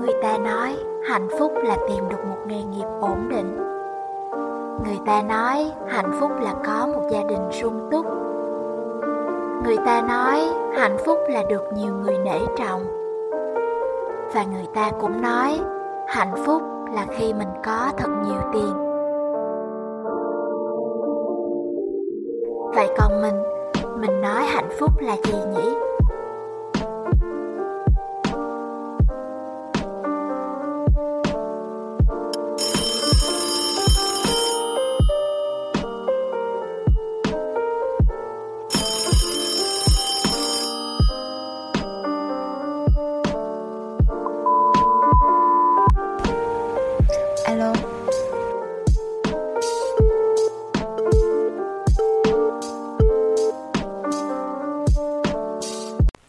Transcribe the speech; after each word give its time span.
người 0.00 0.14
ta 0.22 0.38
nói 0.38 0.76
hạnh 1.04 1.28
phúc 1.38 1.52
là 1.64 1.76
tìm 1.88 2.08
được 2.08 2.24
một 2.28 2.36
nghề 2.46 2.62
nghiệp 2.62 2.86
ổn 3.00 3.28
định. 3.28 3.56
Người 4.86 4.98
ta 5.06 5.22
nói 5.22 5.72
hạnh 5.88 6.12
phúc 6.20 6.30
là 6.42 6.54
có 6.66 6.86
một 6.86 7.02
gia 7.10 7.22
đình 7.22 7.48
sung 7.52 7.88
túc. 7.90 8.06
Người 9.64 9.76
ta 9.86 10.02
nói 10.08 10.40
hạnh 10.78 10.96
phúc 11.06 11.18
là 11.28 11.42
được 11.48 11.62
nhiều 11.74 11.94
người 11.94 12.18
nể 12.18 12.38
trọng. 12.58 12.82
Và 14.34 14.44
người 14.52 14.66
ta 14.74 14.90
cũng 15.00 15.22
nói 15.22 15.60
hạnh 16.08 16.34
phúc 16.46 16.62
là 16.94 17.06
khi 17.10 17.32
mình 17.32 17.48
có 17.64 17.90
thật 17.96 18.08
nhiều 18.24 18.40
tiền. 18.52 18.72
Vậy 22.74 22.88
còn 22.98 23.22
mình 23.22 23.34
mình 24.00 24.20
nói 24.20 24.42
hạnh 24.42 24.68
phúc 24.78 24.90
là 25.00 25.16
gì 25.24 25.38
nhỉ? 25.54 25.89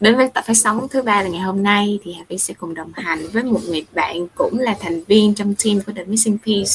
Đến 0.02 0.16
với 0.16 0.28
tập 0.34 0.44
phát 0.46 0.54
sóng 0.54 0.86
thứ 0.90 1.02
ba 1.02 1.22
là 1.22 1.28
ngày 1.28 1.40
hôm 1.40 1.62
nay 1.62 1.98
thì 2.02 2.12
Hà 2.12 2.24
Vy 2.28 2.38
sẽ 2.38 2.54
cùng 2.54 2.74
đồng 2.74 2.92
hành 2.94 3.18
với 3.32 3.42
một 3.42 3.60
người 3.68 3.86
bạn 3.94 4.26
cũng 4.34 4.58
là 4.58 4.76
thành 4.80 5.00
viên 5.06 5.34
trong 5.34 5.54
team 5.64 5.78
của 5.86 5.92
The 5.96 6.04
Missing 6.04 6.38
Piece. 6.46 6.72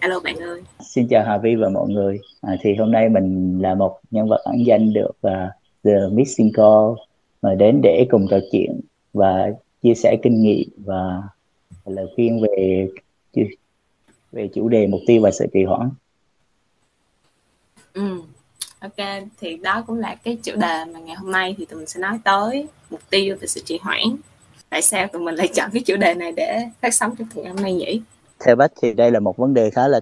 Hello 0.00 0.20
bạn 0.20 0.36
ơi. 0.36 0.62
Xin 0.80 1.08
chào 1.08 1.24
Hà 1.26 1.38
Vi 1.38 1.54
và 1.54 1.68
mọi 1.68 1.88
người. 1.88 2.18
À, 2.40 2.56
thì 2.60 2.74
hôm 2.74 2.92
nay 2.92 3.08
mình 3.08 3.58
là 3.62 3.74
một 3.74 4.00
nhân 4.10 4.28
vật 4.28 4.40
ẩn 4.44 4.66
danh 4.66 4.92
được 4.92 5.10
uh, 5.26 5.32
The 5.84 5.92
Missing 6.12 6.52
Call 6.52 6.92
mời 7.42 7.56
đến 7.56 7.80
để 7.82 8.06
cùng 8.10 8.26
trò 8.30 8.38
chuyện 8.52 8.80
và 9.12 9.50
chia 9.82 9.94
sẻ 9.94 10.16
kinh 10.22 10.42
nghiệm 10.42 10.68
và 10.76 11.22
lời 11.86 12.06
khuyên 12.14 12.40
về 12.40 12.88
về 14.32 14.48
chủ 14.54 14.68
đề 14.68 14.86
mục 14.86 15.00
tiêu 15.06 15.22
và 15.22 15.30
sự 15.30 15.46
trì 15.52 15.64
hoãn. 15.64 15.90
Ừ 17.94 18.22
ok 18.82 19.06
thì 19.40 19.56
đó 19.56 19.84
cũng 19.86 19.98
là 19.98 20.14
cái 20.14 20.38
chủ 20.42 20.52
đề 20.56 20.84
mà 20.94 21.00
ngày 21.00 21.16
hôm 21.16 21.32
nay 21.32 21.54
thì 21.58 21.64
tụi 21.64 21.78
mình 21.78 21.88
sẽ 21.88 22.00
nói 22.00 22.18
tới 22.24 22.66
mục 22.90 23.00
tiêu 23.10 23.36
về 23.40 23.46
sự 23.46 23.60
trì 23.64 23.78
hoãn. 23.82 24.00
Tại 24.70 24.82
sao 24.82 25.06
tụi 25.08 25.22
mình 25.22 25.34
lại 25.34 25.48
chọn 25.48 25.70
cái 25.72 25.82
chủ 25.86 25.96
đề 25.96 26.14
này 26.14 26.32
để 26.32 26.68
phát 26.80 26.94
sóng 26.94 27.16
trong 27.16 27.28
ngày 27.34 27.52
hôm 27.52 27.62
nay 27.62 27.74
nhỉ? 27.74 28.00
Theo 28.44 28.56
bách 28.56 28.72
thì 28.82 28.94
đây 28.94 29.10
là 29.10 29.20
một 29.20 29.36
vấn 29.36 29.54
đề 29.54 29.70
khá 29.70 29.88
là 29.88 30.00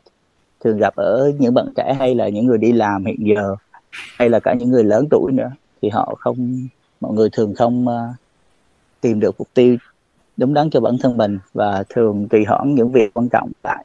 thường 0.65 0.79
gặp 0.79 0.97
ở 0.97 1.33
những 1.39 1.55
bạn 1.55 1.67
trẻ 1.77 1.97
hay 1.99 2.15
là 2.15 2.29
những 2.29 2.47
người 2.47 2.59
đi 2.59 2.73
làm 2.73 3.05
hiện 3.05 3.27
giờ 3.27 3.57
hay 3.93 4.29
là 4.29 4.41
cả 4.41 4.55
những 4.55 4.71
người 4.71 4.85
lớn 4.85 5.07
tuổi 5.11 5.33
nữa 5.33 5.51
thì 5.83 5.89
họ 5.89 6.15
không 6.19 6.69
mọi 7.01 7.13
người 7.13 7.29
thường 7.33 7.55
không 7.55 7.87
uh, 7.89 8.17
tìm 9.01 9.21
được 9.21 9.35
mục 9.39 9.49
tiêu 9.55 9.77
đúng 10.37 10.55
đắn 10.55 10.71
cho 10.71 10.81
bản 10.81 10.97
thân 11.03 11.17
mình 11.17 11.39
và 11.53 11.85
thường 11.89 12.29
trì 12.31 12.45
hoãn 12.45 12.75
những 12.75 12.93
việc 12.93 13.15
quan 13.15 13.29
trọng 13.29 13.53
lại. 13.65 13.85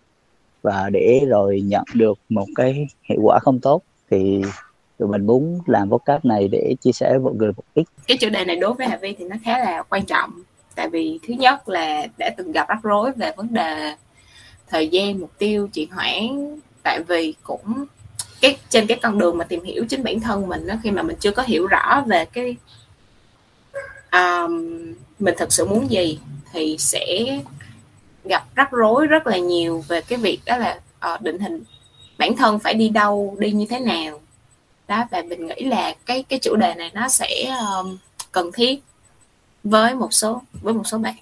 Và 0.61 0.89
để 0.89 1.19
rồi 1.27 1.61
nhận 1.61 1.83
được 1.93 2.17
một 2.29 2.45
cái 2.55 2.87
hiệu 3.09 3.19
quả 3.23 3.39
không 3.39 3.59
tốt 3.59 3.81
thì 4.09 4.41
tụi 4.99 5.07
mình 5.07 5.25
muốn 5.25 5.59
làm 5.65 5.89
podcast 5.89 6.25
này 6.25 6.47
để 6.47 6.75
chia 6.81 6.91
sẻ 6.91 7.09
với 7.09 7.19
mọi 7.19 7.33
người 7.33 7.51
một 7.57 7.63
ít. 7.73 7.83
Cái 8.07 8.17
chủ 8.17 8.29
đề 8.29 8.45
này 8.45 8.55
đối 8.55 8.73
với 8.73 8.87
Hà 8.87 8.97
Vi 8.97 9.15
thì 9.19 9.25
nó 9.25 9.35
khá 9.43 9.59
là 9.59 9.83
quan 9.89 10.05
trọng. 10.05 10.31
Tại 10.75 10.89
vì 10.89 11.19
thứ 11.27 11.33
nhất 11.33 11.69
là 11.69 12.07
đã 12.17 12.29
từng 12.37 12.51
gặp 12.51 12.69
rắc 12.69 12.79
rối 12.83 13.11
về 13.11 13.31
vấn 13.37 13.53
đề 13.53 13.95
thời 14.67 14.87
gian 14.87 15.19
mục 15.19 15.31
tiêu 15.37 15.67
trì 15.73 15.87
hoãn 15.91 16.57
tại 16.83 17.03
vì 17.07 17.33
cũng 17.43 17.85
cái 18.41 18.57
trên 18.69 18.87
cái 18.87 18.99
con 19.01 19.19
đường 19.19 19.37
mà 19.37 19.45
tìm 19.45 19.63
hiểu 19.63 19.85
chính 19.89 20.03
bản 20.03 20.19
thân 20.19 20.47
mình 20.47 20.67
đó 20.67 20.75
khi 20.83 20.91
mà 20.91 21.03
mình 21.03 21.15
chưa 21.19 21.31
có 21.31 21.43
hiểu 21.43 21.67
rõ 21.67 22.03
về 22.07 22.25
cái 22.25 22.55
um, 24.11 24.93
mình 25.19 25.35
thật 25.37 25.53
sự 25.53 25.65
muốn 25.65 25.91
gì 25.91 26.19
thì 26.51 26.75
sẽ 26.79 27.39
gặp 28.23 28.43
rắc 28.55 28.71
rối 28.71 29.07
rất 29.07 29.27
là 29.27 29.37
nhiều 29.37 29.83
về 29.87 30.01
cái 30.01 30.19
việc 30.19 30.39
đó 30.45 30.57
là 30.57 30.79
uh, 31.13 31.21
định 31.21 31.39
hình 31.39 31.63
bản 32.17 32.35
thân 32.35 32.59
phải 32.59 32.73
đi 32.73 32.89
đâu 32.89 33.35
đi 33.39 33.51
như 33.51 33.65
thế 33.69 33.79
nào 33.79 34.19
đó 34.87 35.05
và 35.11 35.23
mình 35.29 35.47
nghĩ 35.47 35.65
là 35.65 35.95
cái 36.05 36.23
cái 36.23 36.39
chủ 36.39 36.55
đề 36.55 36.73
này 36.73 36.91
nó 36.93 37.07
sẽ 37.07 37.57
um, 37.79 37.97
cần 38.31 38.51
thiết 38.53 38.83
với 39.63 39.95
một 39.95 40.13
số 40.13 40.41
với 40.61 40.73
một 40.73 40.83
số 40.87 40.97
bạn. 40.97 41.15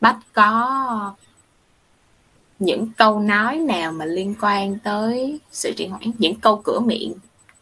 Bách 0.00 0.18
có 0.32 1.14
những 2.58 2.88
câu 2.96 3.20
nói 3.20 3.56
nào 3.56 3.92
mà 3.92 4.04
liên 4.04 4.34
quan 4.40 4.78
tới 4.78 5.40
sự 5.50 5.72
trì 5.76 5.86
hoãn 5.86 6.02
những 6.18 6.40
câu 6.40 6.60
cửa 6.64 6.80
miệng 6.80 7.14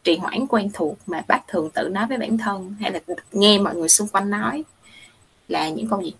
trì 0.05 0.17
hoãn 0.17 0.47
quen 0.47 0.71
thuộc 0.73 0.97
mà 1.07 1.23
bác 1.29 1.49
thường 1.49 1.71
tự 1.71 1.89
nói 1.89 2.07
với 2.07 2.19
bản 2.19 2.39
thân 2.39 2.75
hay 2.81 2.91
là 2.93 3.01
nghe 3.33 3.59
mọi 3.59 3.75
người 3.75 3.89
xung 3.89 4.09
quanh 4.09 4.31
nói? 4.31 4.65
Là 5.49 5.69
những 5.69 5.89
câu 5.89 6.03
gì? 6.03 6.15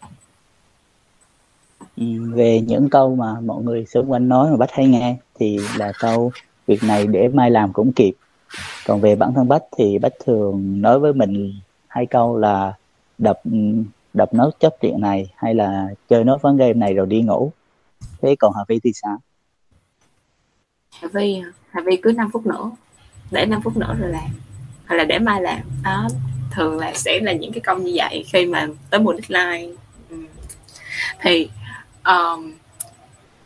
Về 2.35 2.61
những 2.61 2.91
câu 2.91 3.17
mà 3.17 3.41
mọi 3.41 3.63
người 3.63 3.87
xung 3.87 4.11
quanh 4.11 4.29
nói 4.29 4.51
mà 4.51 4.57
bách 4.57 4.71
hay 4.73 4.87
nghe 4.87 5.17
thì 5.35 5.59
là 5.77 5.93
câu 5.99 6.33
việc 6.67 6.83
này 6.83 7.07
để 7.07 7.29
mai 7.29 7.51
làm 7.51 7.73
cũng 7.73 7.93
kịp. 7.93 8.13
Còn 8.87 9.01
về 9.01 9.17
bản 9.17 9.35
thân 9.35 9.49
bách 9.49 9.63
thì 9.79 9.99
bách 9.99 10.13
thường 10.25 10.83
nói 10.83 10.99
với 10.99 11.13
mình 11.13 11.55
hai 11.89 12.07
câu 12.07 12.39
là 12.39 12.75
đập 13.19 13.41
đập 14.13 14.35
nốt 14.35 14.51
chấp 14.61 14.75
chuyện 14.81 15.01
này 15.01 15.31
hay 15.37 15.55
là 15.55 15.89
chơi 16.09 16.25
nốt 16.25 16.43
ván 16.43 16.57
game 16.57 16.73
này 16.73 16.95
rồi 16.95 17.07
đi 17.07 17.23
ngủ. 17.23 17.53
Thế 18.23 18.37
còn 18.39 18.53
hà 18.57 18.65
vi 18.69 18.81
thì 18.85 18.93
sao? 18.95 19.19
Hà 20.93 21.09
vi 21.13 21.43
hà 21.71 21.83
vi 21.87 21.97
cứ 22.03 22.13
5 22.13 22.31
phút 22.33 22.47
nữa 22.47 22.71
để 23.31 23.47
5 23.47 23.61
phút 23.63 23.77
nữa 23.77 23.97
rồi 24.01 24.11
làm. 24.11 24.31
Hay 24.85 24.99
là 24.99 25.05
để 25.05 25.19
mai 25.19 25.43
làm. 25.43 25.61
Đó 25.85 26.09
thường 26.51 26.79
là 26.79 26.93
sẽ 26.95 27.21
là 27.21 27.33
những 27.33 27.53
cái 27.53 27.61
công 27.61 27.85
như 27.85 27.93
vậy 27.95 28.25
khi 28.29 28.47
mà 28.47 28.67
tới 28.91 29.01
mùa 29.01 29.15
deadline. 29.15 29.73
Ừ. 30.11 30.17
Thì 31.21 31.51
um, 32.05 32.53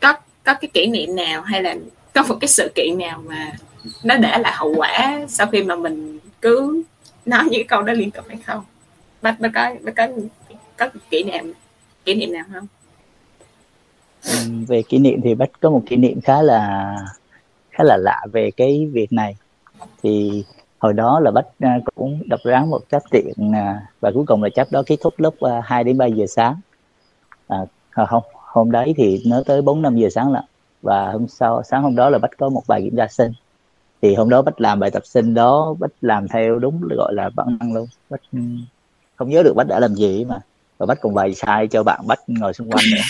có 0.01 0.13
có 0.43 0.53
cái 0.53 0.69
kỷ 0.73 0.87
niệm 0.87 1.15
nào 1.15 1.41
hay 1.41 1.63
là 1.63 1.75
có 2.13 2.23
một 2.23 2.37
cái 2.41 2.47
sự 2.47 2.71
kiện 2.75 2.97
nào 2.97 3.23
mà 3.25 3.51
nó 4.03 4.17
để 4.17 4.37
lại 4.37 4.53
hậu 4.55 4.73
quả 4.77 5.19
sau 5.27 5.47
khi 5.47 5.63
mà 5.63 5.75
mình 5.75 6.19
cứ 6.41 6.83
nói 7.25 7.43
những 7.51 7.67
câu 7.67 7.81
đó 7.81 7.93
liên 7.93 8.11
tục 8.11 8.25
hay 8.27 8.37
không? 8.45 8.63
Bác 9.21 9.39
bác 9.39 9.49
có 9.53 9.75
bác 9.81 9.95
có 9.95 10.07
có 10.77 10.89
kỷ 11.09 11.23
niệm 11.23 11.53
kỷ 12.05 12.15
niệm 12.15 12.33
nào 12.33 12.43
không? 12.53 12.67
Về 14.67 14.83
kỷ 14.89 14.97
niệm 14.97 15.21
thì 15.23 15.35
bác 15.35 15.59
có 15.59 15.69
một 15.69 15.83
kỷ 15.85 15.95
niệm 15.95 16.21
khá 16.21 16.41
là 16.41 16.95
khá 17.71 17.83
là 17.83 17.97
lạ 17.97 18.21
về 18.31 18.51
cái 18.51 18.87
việc 18.93 19.13
này. 19.13 19.35
Thì 20.03 20.43
hồi 20.83 20.93
đó 20.93 21.19
là 21.19 21.31
bách 21.31 21.45
à, 21.59 21.79
cũng 21.95 22.21
đập 22.25 22.39
ráng 22.43 22.69
một 22.69 22.79
cách 22.89 23.03
tiện 23.11 23.51
à, 23.55 23.87
và 24.01 24.11
cuối 24.13 24.23
cùng 24.27 24.43
là 24.43 24.49
chấp 24.49 24.67
đó 24.71 24.83
kết 24.85 24.97
thúc 25.01 25.13
lúc 25.17 25.39
à, 25.39 25.61
2 25.63 25.83
đến 25.83 25.97
3 25.97 26.05
giờ 26.05 26.25
sáng. 26.27 26.55
À, 27.47 27.57
không 27.89 28.23
hôm 28.33 28.71
đấy 28.71 28.93
thì 28.97 29.23
nó 29.25 29.41
tới 29.45 29.61
4 29.61 29.81
5 29.81 29.97
giờ 29.97 30.09
sáng 30.09 30.31
lận. 30.31 30.43
Và 30.81 31.11
hôm 31.11 31.27
sau 31.27 31.63
sáng 31.63 31.83
hôm 31.83 31.95
đó 31.95 32.09
là 32.09 32.17
bách 32.17 32.37
có 32.37 32.49
một 32.49 32.63
bài 32.67 32.81
kiểm 32.81 32.95
tra 32.95 33.07
sinh. 33.07 33.31
Thì 34.01 34.15
hôm 34.15 34.29
đó 34.29 34.41
bách 34.41 34.61
làm 34.61 34.79
bài 34.79 34.91
tập 34.91 35.03
sinh 35.05 35.33
đó 35.33 35.75
bách 35.79 35.91
làm 36.01 36.27
theo 36.27 36.59
đúng 36.59 36.81
gọi 36.89 37.13
là 37.13 37.29
bản 37.35 37.57
năng 37.59 37.73
luôn. 37.73 37.87
Bách 38.09 38.21
ừ, 38.33 38.39
không 39.15 39.29
nhớ 39.29 39.43
được 39.43 39.53
bách 39.55 39.67
đã 39.67 39.79
làm 39.79 39.95
gì 39.95 40.25
mà. 40.25 40.39
Và 40.77 40.85
bách 40.85 41.01
còn 41.01 41.13
bài 41.13 41.33
sai 41.33 41.67
cho 41.67 41.83
bạn 41.83 42.07
bách 42.07 42.19
ngồi 42.27 42.53
xung 42.53 42.69
quanh 42.69 42.85
nữa. 42.95 43.01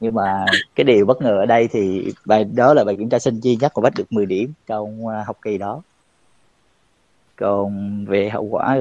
Nhưng 0.00 0.14
mà 0.14 0.46
cái 0.74 0.84
điều 0.84 1.06
bất 1.06 1.22
ngờ 1.22 1.38
ở 1.38 1.46
đây 1.46 1.68
thì 1.72 2.12
bài 2.24 2.44
đó 2.44 2.74
là 2.74 2.84
bài 2.84 2.96
kiểm 2.96 3.08
tra 3.08 3.18
sinh 3.18 3.40
duy 3.40 3.56
nhất 3.56 3.74
của 3.74 3.82
bách 3.82 3.94
được 3.96 4.12
10 4.12 4.26
điểm 4.26 4.52
trong 4.66 5.06
học 5.26 5.36
kỳ 5.42 5.58
đó 5.58 5.82
còn 7.40 8.04
về 8.04 8.28
hậu 8.28 8.44
quả 8.44 8.78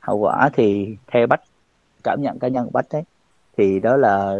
hậu 0.00 0.16
quả 0.16 0.50
thì 0.52 0.96
theo 1.06 1.26
bách 1.26 1.40
cảm 2.04 2.22
nhận 2.22 2.38
cá 2.38 2.48
nhân 2.48 2.64
của 2.64 2.70
bách 2.70 2.86
đấy 2.92 3.02
thì 3.56 3.80
đó 3.80 3.96
là 3.96 4.36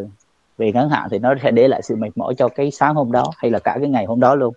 về 0.59 0.73
ngắn 0.73 0.89
hạn 0.89 1.09
thì 1.11 1.19
nó 1.19 1.35
sẽ 1.43 1.51
để 1.51 1.69
lại 1.69 1.83
sự 1.83 1.97
mệt 1.97 2.11
mỏi 2.15 2.35
cho 2.35 2.49
cái 2.49 2.71
sáng 2.71 2.95
hôm 2.95 3.13
đó 3.13 3.31
hay 3.37 3.51
là 3.51 3.59
cả 3.59 3.77
cái 3.81 3.91
ngày 3.91 4.05
hôm 4.05 4.21
đó 4.21 4.35
luôn. 4.35 4.55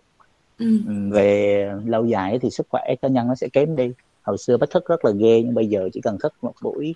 Ừ. 0.59 0.65
về 1.11 1.71
lâu 1.85 2.05
dài 2.05 2.39
thì 2.41 2.49
sức 2.49 2.67
khỏe 2.69 2.95
cá 3.01 3.07
nhân 3.07 3.27
nó 3.27 3.35
sẽ 3.35 3.47
kém 3.53 3.75
đi. 3.75 3.91
Hồi 4.23 4.37
xưa 4.37 4.57
bách 4.57 4.69
thức 4.69 4.87
rất 4.87 5.05
là 5.05 5.11
ghê 5.11 5.41
nhưng 5.41 5.53
bây 5.53 5.67
giờ 5.67 5.89
chỉ 5.93 6.01
cần 6.01 6.17
thức 6.23 6.33
một 6.41 6.53
buổi 6.61 6.95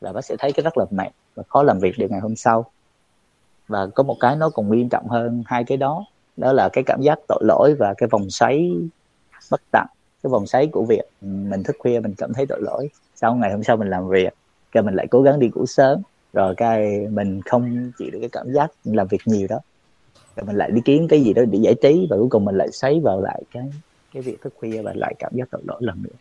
là 0.00 0.12
bác 0.12 0.24
sẽ 0.24 0.36
thấy 0.38 0.52
cái 0.52 0.62
rất 0.64 0.78
là 0.78 0.84
mệt 0.90 1.10
và 1.34 1.42
khó 1.48 1.62
làm 1.62 1.78
việc 1.78 1.98
được 1.98 2.10
ngày 2.10 2.20
hôm 2.20 2.36
sau. 2.36 2.70
Và 3.68 3.86
có 3.94 4.02
một 4.02 4.16
cái 4.20 4.36
nó 4.36 4.50
còn 4.50 4.70
nghiêm 4.70 4.88
trọng 4.88 5.08
hơn 5.08 5.42
hai 5.46 5.64
cái 5.64 5.76
đó 5.76 6.04
đó 6.36 6.52
là 6.52 6.68
cái 6.72 6.84
cảm 6.86 7.00
giác 7.00 7.18
tội 7.28 7.42
lỗi 7.44 7.74
và 7.78 7.94
cái 7.98 8.08
vòng 8.12 8.30
xoáy 8.30 8.70
bất 9.50 9.60
tận 9.72 9.86
cái 10.22 10.30
vòng 10.30 10.46
xoáy 10.46 10.66
của 10.66 10.84
việc 10.84 11.02
ừ, 11.20 11.26
mình 11.26 11.62
thức 11.62 11.76
khuya 11.78 12.00
mình 12.00 12.14
cảm 12.18 12.32
thấy 12.34 12.46
tội 12.46 12.60
lỗi. 12.62 12.88
Sau 13.14 13.34
ngày 13.34 13.52
hôm 13.52 13.62
sau 13.64 13.76
mình 13.76 13.88
làm 13.88 14.08
việc, 14.08 14.34
cái 14.72 14.82
mình 14.82 14.94
lại 14.94 15.06
cố 15.10 15.22
gắng 15.22 15.40
đi 15.40 15.50
ngủ 15.54 15.66
sớm. 15.66 16.02
Rồi 16.32 16.54
cái 16.56 17.06
mình 17.10 17.40
không 17.42 17.92
chịu 17.98 18.10
được 18.10 18.18
cái 18.20 18.28
cảm 18.32 18.52
giác 18.52 18.70
làm 18.84 19.06
việc 19.06 19.20
nhiều 19.24 19.46
đó. 19.50 19.58
Rồi 20.36 20.46
mình 20.46 20.56
lại 20.56 20.70
đi 20.70 20.80
kiếm 20.84 21.08
cái 21.08 21.20
gì 21.20 21.32
đó 21.32 21.42
để 21.50 21.58
giải 21.62 21.74
trí 21.82 22.06
và 22.10 22.16
cuối 22.16 22.28
cùng 22.30 22.44
mình 22.44 22.56
lại 22.56 22.68
xoáy 22.72 23.00
vào 23.00 23.20
lại 23.20 23.42
cái 23.52 23.64
cái 24.14 24.22
việc 24.22 24.42
thức 24.42 24.54
khuya 24.56 24.82
và 24.82 24.92
lại 24.96 25.14
cảm 25.18 25.32
giác 25.34 25.48
tội 25.50 25.62
lỗi 25.64 25.80
lần 25.80 26.02
nữa. 26.02 26.16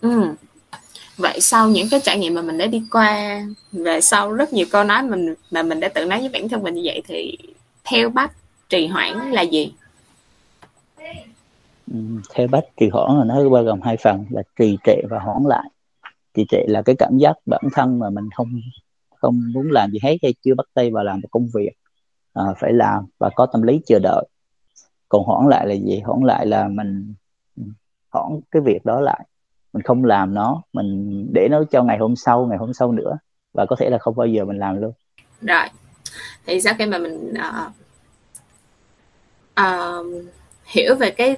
Ừ. 0.00 0.34
vậy 1.16 1.40
sau 1.40 1.68
những 1.68 1.88
cái 1.90 2.00
trải 2.00 2.18
nghiệm 2.18 2.34
mà 2.34 2.42
mình 2.42 2.58
đã 2.58 2.66
đi 2.66 2.82
qua, 2.90 3.42
về 3.72 4.00
sau 4.00 4.32
rất 4.32 4.52
nhiều 4.52 4.66
câu 4.70 4.84
nói 4.84 5.02
mình, 5.02 5.34
mà 5.50 5.62
mình 5.62 5.80
đã 5.80 5.88
tự 5.88 6.04
nói 6.04 6.20
với 6.20 6.28
bản 6.28 6.48
thân 6.48 6.62
mình 6.62 6.74
như 6.74 6.82
vậy 6.84 7.02
thì 7.08 7.38
theo 7.84 8.10
bác 8.10 8.32
trì 8.68 8.86
hoãn 8.86 9.30
là 9.30 9.42
gì? 9.42 9.72
Ừ, 11.90 11.98
theo 12.34 12.48
bách 12.48 12.64
trì 12.76 12.88
hoãn 12.88 13.18
là 13.18 13.24
nó 13.24 13.48
bao 13.48 13.64
gồm 13.64 13.80
hai 13.80 13.96
phần 13.96 14.24
là 14.30 14.42
trì 14.58 14.78
trệ 14.84 15.02
và 15.10 15.18
hoãn 15.18 15.42
lại. 15.46 15.70
Trì 16.34 16.46
trệ 16.48 16.64
là 16.68 16.82
cái 16.82 16.96
cảm 16.98 17.18
giác 17.18 17.36
bản 17.46 17.62
thân 17.72 17.98
mà 17.98 18.10
mình 18.10 18.28
không 18.34 18.60
không 19.16 19.40
muốn 19.54 19.70
làm 19.70 19.90
gì 19.90 19.98
hết 20.02 20.16
hay 20.22 20.34
chưa 20.42 20.54
bắt 20.54 20.66
tay 20.74 20.90
vào 20.90 21.04
làm 21.04 21.20
một 21.20 21.28
công 21.30 21.48
việc 21.54 21.70
à, 22.32 22.44
phải 22.60 22.72
làm 22.72 23.04
và 23.18 23.30
có 23.36 23.46
tâm 23.46 23.62
lý 23.62 23.80
chờ 23.86 23.98
đợi. 23.98 24.28
Còn 25.08 25.22
hoãn 25.24 25.48
lại 25.48 25.66
là 25.66 25.74
gì? 25.74 26.00
Hoãn 26.00 26.20
lại 26.22 26.46
là 26.46 26.68
mình 26.68 27.14
hoãn 28.10 28.40
cái 28.50 28.62
việc 28.62 28.84
đó 28.84 29.00
lại. 29.00 29.26
Mình 29.72 29.82
không 29.82 30.04
làm 30.04 30.34
nó 30.34 30.62
mình 30.72 31.26
để 31.34 31.48
nó 31.50 31.64
cho 31.70 31.82
ngày 31.82 31.98
hôm 31.98 32.16
sau 32.16 32.46
ngày 32.46 32.58
hôm 32.58 32.72
sau 32.72 32.92
nữa 32.92 33.18
và 33.52 33.66
có 33.66 33.76
thể 33.78 33.90
là 33.90 33.98
không 33.98 34.16
bao 34.16 34.26
giờ 34.26 34.44
mình 34.44 34.58
làm 34.58 34.80
luôn. 34.80 34.92
Rồi. 35.42 35.66
Thì 36.46 36.60
sau 36.60 36.74
khi 36.78 36.86
mà 36.86 36.98
mình 36.98 37.32
uh, 37.32 37.72
uh, 39.60 40.24
hiểu 40.64 40.94
về 40.94 41.10
cái 41.10 41.36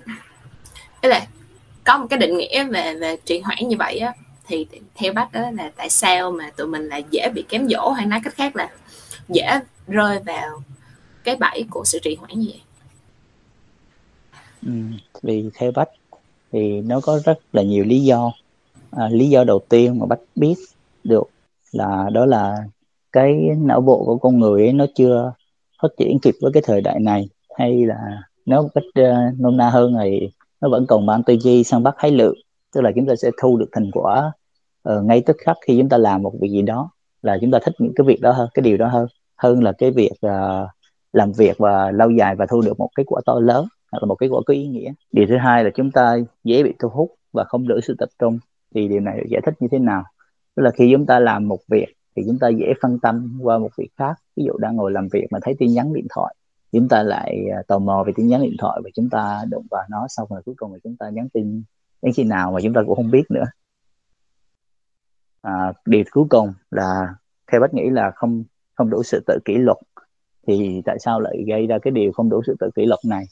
ý 1.01 1.09
là 1.09 1.27
có 1.85 1.99
một 1.99 2.07
cái 2.11 2.19
định 2.19 2.37
nghĩa 2.37 2.65
về 2.65 2.95
về 2.95 3.17
trì 3.25 3.41
hoãn 3.41 3.69
như 3.69 3.77
vậy 3.77 3.99
á 3.99 4.15
thì 4.47 4.67
theo 4.95 5.13
bác 5.13 5.33
đó 5.33 5.51
là 5.51 5.71
tại 5.77 5.91
sao 5.91 6.31
mà 6.31 6.51
tụi 6.57 6.67
mình 6.67 6.89
là 6.89 7.01
dễ 7.11 7.29
bị 7.35 7.45
kém 7.49 7.69
dỗ 7.69 7.91
hay 7.91 8.07
nói 8.07 8.21
cách 8.25 8.35
khác 8.35 8.57
là 8.57 8.71
dễ 9.29 9.61
rơi 9.89 10.19
vào 10.19 10.63
cái 11.25 11.37
bẫy 11.37 11.65
của 11.71 11.85
sự 11.85 11.99
trì 12.03 12.15
hoãn 12.15 12.31
như 12.41 12.47
vậy? 12.51 12.61
Ừ, 14.67 14.73
vì 15.23 15.51
theo 15.55 15.73
bách 15.73 15.89
thì 16.53 16.81
nó 16.81 17.01
có 17.01 17.21
rất 17.25 17.39
là 17.53 17.63
nhiều 17.63 17.85
lý 17.85 18.01
do. 18.01 18.33
À, 18.91 19.09
lý 19.11 19.29
do 19.29 19.45
đầu 19.45 19.61
tiên 19.69 19.99
mà 19.99 20.07
bách 20.07 20.21
biết 20.37 20.55
được 21.05 21.31
là 21.73 22.11
đó 22.13 22.27
là 22.27 22.57
cái 23.13 23.35
não 23.59 23.81
bộ 23.81 24.05
của 24.05 24.17
con 24.17 24.39
người 24.39 24.63
ấy 24.63 24.73
nó 24.73 24.87
chưa 24.95 25.33
phát 25.83 25.89
triển 25.99 26.19
kịp 26.23 26.35
với 26.41 26.53
cái 26.55 26.63
thời 26.67 26.81
đại 26.81 27.01
này 27.01 27.29
hay 27.59 27.87
là 27.87 28.23
nó 28.47 28.65
cách 28.75 28.85
uh, 29.01 29.41
nôm 29.41 29.57
na 29.57 29.71
hơn 29.71 29.97
thì 30.03 30.31
nó 30.61 30.69
vẫn 30.69 30.87
còn 30.87 31.07
mang 31.07 31.23
tư 31.23 31.37
duy 31.41 31.65
săn 31.65 31.83
bắt 31.83 31.95
hái 31.99 32.11
lượm 32.11 32.35
tức 32.75 32.81
là 32.81 32.93
chúng 32.97 33.07
ta 33.07 33.15
sẽ 33.17 33.31
thu 33.43 33.57
được 33.57 33.69
thành 33.73 33.91
quả 33.93 34.33
uh, 34.89 35.05
ngay 35.05 35.23
tức 35.27 35.37
khắc 35.39 35.57
khi 35.67 35.79
chúng 35.79 35.89
ta 35.89 35.97
làm 35.97 36.23
một 36.23 36.33
việc 36.41 36.51
gì 36.51 36.63
đó 36.63 36.91
là 37.23 37.39
chúng 37.41 37.51
ta 37.51 37.59
thích 37.65 37.75
những 37.79 37.93
cái 37.97 38.05
việc 38.07 38.21
đó 38.21 38.33
hơn 38.33 38.49
cái 38.55 38.63
điều 38.63 38.77
đó 38.77 38.89
hơn 38.89 39.07
hơn 39.37 39.63
là 39.63 39.73
cái 39.73 39.91
việc 39.91 40.13
uh, 40.27 40.69
làm 41.13 41.33
việc 41.33 41.59
và 41.59 41.91
lâu 41.91 42.11
dài 42.11 42.37
và 42.37 42.47
thu 42.47 42.61
được 42.61 42.79
một 42.79 42.91
cái 42.95 43.05
quả 43.09 43.21
to 43.27 43.41
lớn 43.41 43.67
hoặc 43.93 43.99
là 44.03 44.07
một 44.07 44.15
cái 44.15 44.29
quả 44.29 44.41
có 44.47 44.55
ý 44.55 44.67
nghĩa. 44.67 44.93
Điều 45.13 45.27
thứ 45.29 45.37
hai 45.37 45.65
là 45.65 45.71
chúng 45.75 45.91
ta 45.91 46.17
dễ 46.45 46.63
bị 46.63 46.73
thu 46.79 46.89
hút 46.89 47.15
và 47.33 47.45
không 47.45 47.69
giữ 47.69 47.81
sự 47.81 47.95
tập 47.99 48.09
trung 48.19 48.39
thì 48.75 48.89
điều 48.89 49.01
này 49.01 49.17
được 49.19 49.27
giải 49.31 49.41
thích 49.47 49.55
như 49.61 49.69
thế 49.71 49.79
nào? 49.79 50.05
Tức 50.57 50.63
là 50.63 50.71
khi 50.71 50.91
chúng 50.93 51.07
ta 51.07 51.21
làm 51.21 51.49
một 51.49 51.59
việc 51.69 51.87
thì 52.17 52.23
chúng 52.27 52.39
ta 52.39 52.49
dễ 52.49 52.73
phân 52.83 52.99
tâm 53.01 53.39
qua 53.43 53.59
một 53.59 53.71
việc 53.77 53.89
khác. 53.99 54.15
Ví 54.37 54.45
dụ 54.45 54.53
đang 54.59 54.77
ngồi 54.77 54.93
làm 54.93 55.09
việc 55.13 55.27
mà 55.31 55.39
thấy 55.43 55.55
tin 55.59 55.73
nhắn 55.73 55.93
điện 55.93 56.07
thoại 56.15 56.35
chúng 56.73 56.89
ta 56.89 57.03
lại 57.03 57.37
à, 57.57 57.63
tò 57.69 57.79
mò 57.79 58.05
về 58.07 58.13
tiếng 58.17 58.27
nhắn 58.27 58.43
điện 58.43 58.57
thoại 58.59 58.81
và 58.85 58.91
chúng 58.95 59.11
ta 59.11 59.45
đụng 59.51 59.67
vào 59.71 59.83
nó 59.91 60.07
xong 60.09 60.29
rồi 60.31 60.43
cuối 60.45 60.55
cùng 60.59 60.73
là 60.73 60.79
chúng 60.85 60.97
ta 60.97 61.11
nhắn 61.11 61.29
tin 61.29 61.63
đến 62.03 62.13
khi 62.13 62.25
nào 62.25 62.53
mà 62.53 62.61
chúng 62.63 62.73
ta 62.73 62.81
cũng 62.87 62.97
không 62.97 63.11
biết 63.11 63.31
nữa. 63.31 63.45
À, 65.43 65.73
điều 65.87 66.05
cuối 66.11 66.25
cùng 66.31 66.53
là 66.71 67.15
theo 67.53 67.61
bác 67.61 67.75
nghĩ 67.75 67.91
là 67.91 68.11
không 68.11 68.45
không 68.75 68.91
đủ 68.91 69.03
sự 69.03 69.25
tự 69.27 69.39
kỷ 69.45 69.55
luật. 69.55 69.77
Thì 70.47 70.83
tại 70.85 70.99
sao 70.99 71.21
lại 71.21 71.45
gây 71.47 71.67
ra 71.67 71.79
cái 71.79 71.91
điều 71.91 72.13
không 72.13 72.31
đủ 72.31 72.43
sự 72.47 72.57
tự 72.61 72.71
kỷ 72.75 72.87
luật 72.87 73.01
này? 73.05 73.25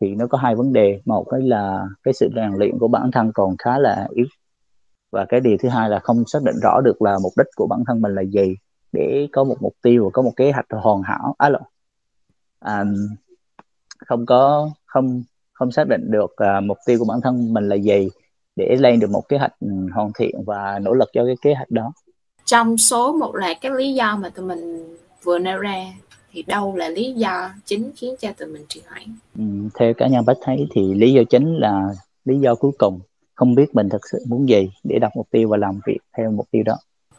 Thì 0.00 0.14
nó 0.14 0.26
có 0.26 0.38
hai 0.38 0.54
vấn 0.54 0.72
đề. 0.72 1.00
Một 1.04 1.24
cái 1.30 1.40
là 1.40 1.88
cái 2.02 2.14
sự 2.14 2.30
rèn 2.36 2.52
luyện 2.58 2.78
của 2.78 2.88
bản 2.88 3.10
thân 3.10 3.32
còn 3.34 3.56
khá 3.58 3.78
là 3.78 4.08
yếu. 4.14 4.26
Và 5.10 5.24
cái 5.24 5.40
điều 5.40 5.56
thứ 5.60 5.68
hai 5.68 5.90
là 5.90 5.98
không 5.98 6.24
xác 6.26 6.42
định 6.42 6.56
rõ 6.62 6.80
được 6.80 7.02
là 7.02 7.18
mục 7.22 7.32
đích 7.38 7.46
của 7.56 7.66
bản 7.66 7.82
thân 7.86 8.02
mình 8.02 8.14
là 8.14 8.22
gì 8.22 8.54
để 8.92 9.28
có 9.32 9.44
một 9.44 9.56
mục 9.60 9.72
tiêu 9.82 10.04
và 10.04 10.10
có 10.12 10.22
một 10.22 10.32
kế 10.36 10.52
hoạch 10.52 10.66
hoàn 10.70 11.02
hảo. 11.02 11.34
À, 11.38 11.50
à, 12.66 12.84
không 14.06 14.26
có 14.26 14.70
không 14.86 15.22
không 15.52 15.72
xác 15.72 15.88
định 15.88 16.10
được 16.10 16.30
uh, 16.30 16.64
mục 16.64 16.78
tiêu 16.86 16.98
của 16.98 17.04
bản 17.04 17.20
thân 17.20 17.54
mình 17.54 17.68
là 17.68 17.76
gì 17.76 18.08
để 18.56 18.76
lên 18.78 19.00
được 19.00 19.10
một 19.10 19.28
kế 19.28 19.38
hoạch 19.38 19.52
ừ, 19.60 19.68
hoàn 19.94 20.10
thiện 20.18 20.44
và 20.46 20.78
nỗ 20.78 20.92
lực 20.92 21.08
cho 21.12 21.24
cái 21.26 21.36
kế 21.42 21.54
hoạch 21.54 21.70
đó. 21.70 21.92
Trong 22.44 22.78
số 22.78 23.12
một 23.12 23.34
loạt 23.34 23.56
các 23.60 23.72
lý 23.72 23.94
do 23.94 24.16
mà 24.16 24.28
tụi 24.28 24.46
mình 24.46 24.94
vừa 25.22 25.38
nêu 25.38 25.58
ra 25.58 25.84
thì 26.32 26.42
đâu 26.42 26.76
là 26.76 26.88
lý 26.88 27.12
do 27.12 27.50
chính 27.64 27.90
khiến 27.96 28.14
cho 28.20 28.32
tụi 28.32 28.48
mình 28.48 28.64
trì 28.68 28.82
hoãn? 28.86 29.04
Ừ, 29.38 29.42
theo 29.74 29.94
cá 29.94 30.06
nhân 30.06 30.24
bách 30.24 30.36
thấy 30.42 30.66
thì 30.74 30.94
lý 30.94 31.12
do 31.12 31.22
chính 31.30 31.56
là 31.56 31.94
lý 32.24 32.38
do 32.38 32.54
cuối 32.54 32.72
cùng 32.78 33.00
không 33.34 33.54
biết 33.54 33.74
mình 33.74 33.88
thực 33.88 34.00
sự 34.12 34.18
muốn 34.28 34.48
gì 34.48 34.70
để 34.84 34.98
đặt 34.98 35.16
mục 35.16 35.28
tiêu 35.30 35.48
và 35.48 35.56
làm 35.56 35.80
việc 35.86 35.98
theo 36.16 36.30
mục 36.30 36.48
tiêu 36.50 36.62
đó. 36.62 36.76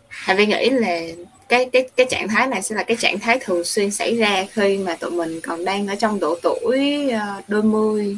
Hà 0.07 0.33
Vi 0.33 0.45
nghĩ 0.45 0.69
là 0.69 0.99
cái 1.49 1.69
cái 1.71 1.89
cái 1.95 2.07
trạng 2.09 2.27
thái 2.27 2.47
này 2.47 2.61
sẽ 2.61 2.75
là 2.75 2.83
cái 2.83 2.97
trạng 2.97 3.19
thái 3.19 3.39
thường 3.41 3.63
xuyên 3.63 3.91
xảy 3.91 4.15
ra 4.15 4.45
khi 4.51 4.77
mà 4.77 4.95
tụi 4.95 5.11
mình 5.11 5.41
còn 5.41 5.65
đang 5.65 5.87
ở 5.87 5.95
trong 5.95 6.19
độ 6.19 6.35
tuổi 6.43 7.09
ờ, 7.09 7.41
đôi 7.47 7.63
mươi. 7.63 8.17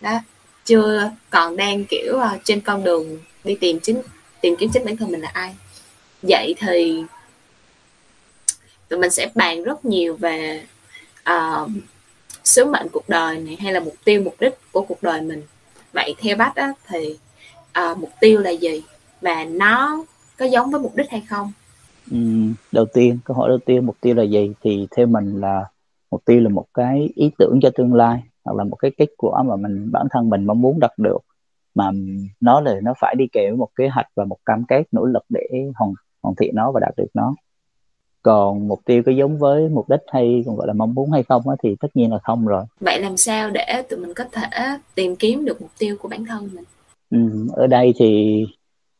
Đó. 0.00 0.20
Chưa 0.64 1.10
còn 1.30 1.56
đang 1.56 1.84
kiểu 1.84 2.18
ờ, 2.18 2.38
trên 2.44 2.60
con 2.60 2.84
đường 2.84 3.18
đi 3.44 3.56
tìm 3.60 3.80
chính 3.80 4.02
tìm 4.40 4.56
kiếm 4.56 4.70
chính 4.72 4.84
bản 4.84 4.96
thân 4.96 5.10
mình 5.10 5.20
là 5.20 5.30
ai. 5.32 5.54
Vậy 6.22 6.54
thì 6.58 7.04
tụi 8.88 8.98
mình 8.98 9.10
sẽ 9.10 9.28
bàn 9.34 9.62
rất 9.62 9.84
nhiều 9.84 10.16
về 10.16 10.62
uh, 11.30 11.70
sứ 12.44 12.64
mệnh 12.64 12.88
cuộc 12.92 13.08
đời 13.08 13.38
này 13.38 13.56
hay 13.60 13.72
là 13.72 13.80
mục 13.80 13.96
tiêu 14.04 14.22
mục 14.22 14.36
đích 14.40 14.54
của 14.72 14.82
cuộc 14.82 15.02
đời 15.02 15.20
mình. 15.20 15.42
Vậy 15.92 16.14
theo 16.18 16.36
bác 16.36 16.54
á, 16.54 16.72
thì 16.88 17.18
uh, 17.80 17.98
mục 17.98 18.10
tiêu 18.20 18.40
là 18.40 18.50
gì? 18.50 18.82
Và 19.20 19.44
nó 19.44 20.04
có 20.38 20.44
giống 20.46 20.70
với 20.70 20.80
mục 20.80 20.96
đích 20.96 21.10
hay 21.10 21.22
không? 21.28 21.52
Đầu 22.72 22.86
tiên 22.92 23.18
câu 23.24 23.36
hỏi 23.36 23.48
đầu 23.48 23.58
tiên 23.58 23.86
mục 23.86 23.96
tiêu 24.00 24.14
là 24.14 24.22
gì? 24.22 24.52
Thì 24.62 24.86
theo 24.96 25.06
mình 25.06 25.40
là 25.40 25.64
mục 26.10 26.24
tiêu 26.24 26.40
là 26.40 26.48
một 26.48 26.66
cái 26.74 27.10
ý 27.14 27.30
tưởng 27.38 27.58
cho 27.62 27.70
tương 27.74 27.94
lai 27.94 28.22
hoặc 28.44 28.56
là 28.56 28.64
một 28.64 28.76
cái 28.76 28.90
kết 28.98 29.08
quả 29.16 29.42
mà 29.42 29.56
mình 29.56 29.92
bản 29.92 30.06
thân 30.10 30.28
mình 30.28 30.44
mong 30.44 30.60
muốn 30.60 30.80
đạt 30.80 30.92
được. 30.98 31.18
Mà 31.74 31.90
nó 32.40 32.60
là 32.60 32.80
nó 32.82 32.94
phải 33.00 33.14
đi 33.14 33.26
kèm 33.32 33.50
với 33.50 33.56
một 33.56 33.68
kế 33.76 33.88
hoạch 33.88 34.06
và 34.14 34.24
một 34.24 34.38
cam 34.46 34.64
kết 34.68 34.82
nỗ 34.92 35.04
lực 35.04 35.24
để 35.28 35.40
hoàn 35.74 35.92
hoàn 36.22 36.34
thiện 36.34 36.54
nó 36.54 36.72
và 36.72 36.80
đạt 36.80 36.94
được 36.96 37.08
nó. 37.14 37.34
Còn 38.22 38.68
mục 38.68 38.80
tiêu 38.84 39.02
có 39.06 39.12
giống 39.12 39.38
với 39.38 39.68
mục 39.68 39.88
đích 39.88 40.00
hay 40.12 40.42
còn 40.46 40.56
gọi 40.56 40.66
là 40.66 40.72
mong 40.72 40.94
muốn 40.94 41.10
hay 41.10 41.22
không 41.22 41.48
á, 41.48 41.56
thì 41.62 41.76
tất 41.80 41.88
nhiên 41.94 42.12
là 42.12 42.18
không 42.22 42.46
rồi. 42.46 42.64
Vậy 42.80 43.00
làm 43.00 43.16
sao 43.16 43.50
để 43.50 43.82
tụi 43.90 43.98
mình 43.98 44.14
có 44.14 44.24
thể 44.32 44.78
tìm 44.94 45.16
kiếm 45.16 45.44
được 45.44 45.60
mục 45.60 45.70
tiêu 45.78 45.96
của 46.00 46.08
bản 46.08 46.24
thân 46.24 46.48
mình? 46.54 46.64
Ừ, 47.10 47.48
ở 47.52 47.66
đây 47.66 47.94
thì 47.96 48.44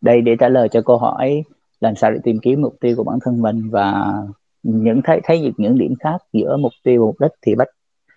đây 0.00 0.20
để 0.20 0.37
trả 0.40 0.49
lời 0.49 0.68
cho 0.68 0.82
câu 0.82 0.99
hỏi 0.99 1.42
làm 1.80 1.96
sao 1.96 2.10
để 2.10 2.18
tìm 2.25 2.38
kiếm 2.42 2.60
mục 2.60 2.76
tiêu 2.80 2.96
của 2.96 3.04
bản 3.04 3.18
thân 3.25 3.42
mình 3.42 3.70
và 3.70 4.12
những 4.62 5.00
thấy 5.04 5.20
thấy 5.25 5.42
được 5.44 5.52
những 5.56 5.78
điểm 5.78 5.94
khác 6.00 6.22
giữa 6.32 6.56
mục 6.56 6.72
tiêu 6.84 7.00
và 7.00 7.06
mục 7.06 7.20
đích 7.20 7.32
thì 7.42 7.54
bách 7.54 7.68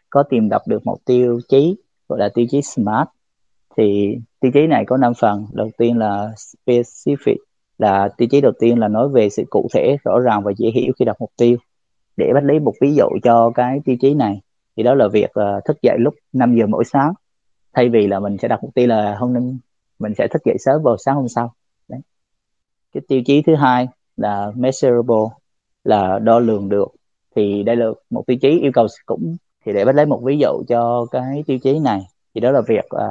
có 0.09 0.23
tìm 0.23 0.49
đọc 0.49 0.61
được 0.67 0.85
một 0.85 0.97
tiêu 1.05 1.39
chí 1.49 1.75
gọi 2.09 2.19
là 2.19 2.29
tiêu 2.33 2.45
chí 2.49 2.61
smart. 2.61 3.07
Thì 3.77 4.17
tiêu 4.39 4.51
chí 4.53 4.67
này 4.67 4.83
có 4.87 4.97
5 4.97 5.13
phần. 5.13 5.45
Đầu 5.53 5.69
tiên 5.77 5.97
là 5.97 6.31
specific 6.37 7.35
là 7.77 8.09
tiêu 8.17 8.27
chí 8.31 8.41
đầu 8.41 8.51
tiên 8.59 8.79
là 8.79 8.87
nói 8.87 9.09
về 9.09 9.29
sự 9.29 9.43
cụ 9.49 9.67
thể 9.73 9.97
rõ 10.03 10.19
ràng 10.19 10.43
và 10.43 10.51
dễ 10.57 10.69
hiểu 10.75 10.93
khi 10.99 11.05
đặt 11.05 11.17
mục 11.19 11.31
tiêu. 11.37 11.57
Để 12.17 12.31
bắt 12.33 12.43
lấy 12.43 12.59
một 12.59 12.73
ví 12.81 12.95
dụ 12.95 13.05
cho 13.23 13.51
cái 13.55 13.79
tiêu 13.85 13.95
chí 14.01 14.13
này 14.13 14.41
thì 14.77 14.83
đó 14.83 14.95
là 14.95 15.07
việc 15.07 15.29
uh, 15.39 15.65
thức 15.65 15.81
dậy 15.81 15.97
lúc 15.99 16.13
5 16.33 16.55
giờ 16.55 16.67
mỗi 16.67 16.83
sáng. 16.85 17.13
Thay 17.73 17.89
vì 17.89 18.07
là 18.07 18.19
mình 18.19 18.37
sẽ 18.37 18.47
đặt 18.47 18.59
mục 18.63 18.73
tiêu 18.75 18.87
là 18.87 19.15
hôm 19.19 19.33
nay 19.33 19.43
mình 19.99 20.13
sẽ 20.17 20.27
thức 20.27 20.41
dậy 20.45 20.55
sớm 20.59 20.83
vào 20.83 20.97
sáng 20.97 21.15
hôm 21.15 21.27
sau 21.27 21.53
cái 22.93 23.01
tiêu 23.07 23.21
chí 23.25 23.41
thứ 23.41 23.55
hai 23.55 23.87
là 24.17 24.51
measurable 24.55 25.25
là 25.83 26.19
đo 26.19 26.39
lường 26.39 26.69
được. 26.69 26.87
Thì 27.35 27.63
đây 27.63 27.75
là 27.75 27.85
một 28.09 28.23
tiêu 28.27 28.37
chí 28.41 28.59
yêu 28.59 28.71
cầu 28.73 28.87
cũng 29.05 29.35
thì 29.65 29.73
để 29.73 29.85
bắt 29.85 29.95
lấy 29.95 30.05
một 30.05 30.21
ví 30.23 30.37
dụ 30.37 30.63
cho 30.67 31.05
cái 31.11 31.43
tiêu 31.47 31.57
chí 31.63 31.79
này 31.79 32.01
thì 32.35 32.41
đó 32.41 32.51
là 32.51 32.61
việc 32.67 32.85
uh, 32.95 33.01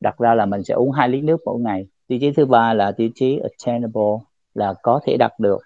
đặt 0.00 0.18
ra 0.18 0.34
là 0.34 0.46
mình 0.46 0.62
sẽ 0.62 0.74
uống 0.74 0.92
hai 0.92 1.08
lít 1.08 1.24
nước 1.24 1.40
mỗi 1.44 1.60
ngày. 1.60 1.86
Tiêu 2.06 2.18
chí 2.20 2.32
thứ 2.32 2.46
ba 2.46 2.74
là 2.74 2.92
tiêu 2.92 3.08
chí 3.14 3.38
attainable 3.38 4.24
là 4.54 4.74
có 4.82 5.00
thể 5.06 5.16
đạt 5.16 5.32
được. 5.38 5.58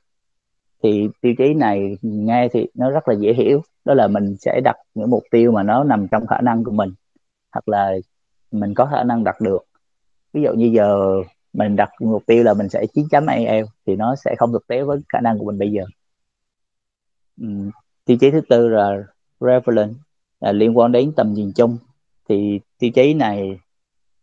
Thì 0.82 1.08
tiêu 1.20 1.34
chí 1.38 1.54
này 1.54 1.96
nghe 2.02 2.48
thì 2.52 2.66
nó 2.74 2.90
rất 2.90 3.08
là 3.08 3.14
dễ 3.14 3.32
hiểu. 3.32 3.60
Đó 3.84 3.94
là 3.94 4.08
mình 4.08 4.36
sẽ 4.36 4.60
đặt 4.64 4.76
những 4.94 5.10
mục 5.10 5.22
tiêu 5.30 5.52
mà 5.52 5.62
nó 5.62 5.84
nằm 5.84 6.06
trong 6.10 6.26
khả 6.26 6.40
năng 6.40 6.64
của 6.64 6.72
mình 6.72 6.90
hoặc 7.52 7.68
là 7.68 7.92
mình 8.52 8.74
có 8.74 8.86
khả 8.86 9.02
năng 9.02 9.24
đạt 9.24 9.36
được. 9.40 9.64
Ví 10.32 10.42
dụ 10.42 10.52
như 10.52 10.70
giờ 10.74 11.12
mình 11.52 11.76
đặt 11.76 11.90
mục 12.00 12.22
tiêu 12.26 12.44
là 12.44 12.54
mình 12.54 12.68
sẽ 12.68 12.86
9 12.94 13.08
chấm 13.10 13.26
IELTS 13.26 13.70
thì 13.86 13.96
nó 13.96 14.14
sẽ 14.16 14.34
không 14.38 14.52
thực 14.52 14.66
tế 14.66 14.82
với 14.82 14.98
khả 15.08 15.20
năng 15.20 15.38
của 15.38 15.44
mình 15.44 15.58
bây 15.58 15.72
giờ. 15.72 15.82
Uhm, 17.44 17.70
tiêu 18.04 18.16
chí 18.20 18.30
thứ 18.30 18.40
tư 18.48 18.68
là 18.68 18.90
relevant 19.40 19.94
là 20.40 20.52
liên 20.52 20.78
quan 20.78 20.92
đến 20.92 21.12
tầm 21.16 21.32
nhìn 21.32 21.52
chung. 21.52 21.78
Thì 22.28 22.60
tiêu 22.78 22.90
chí 22.94 23.14
này 23.14 23.58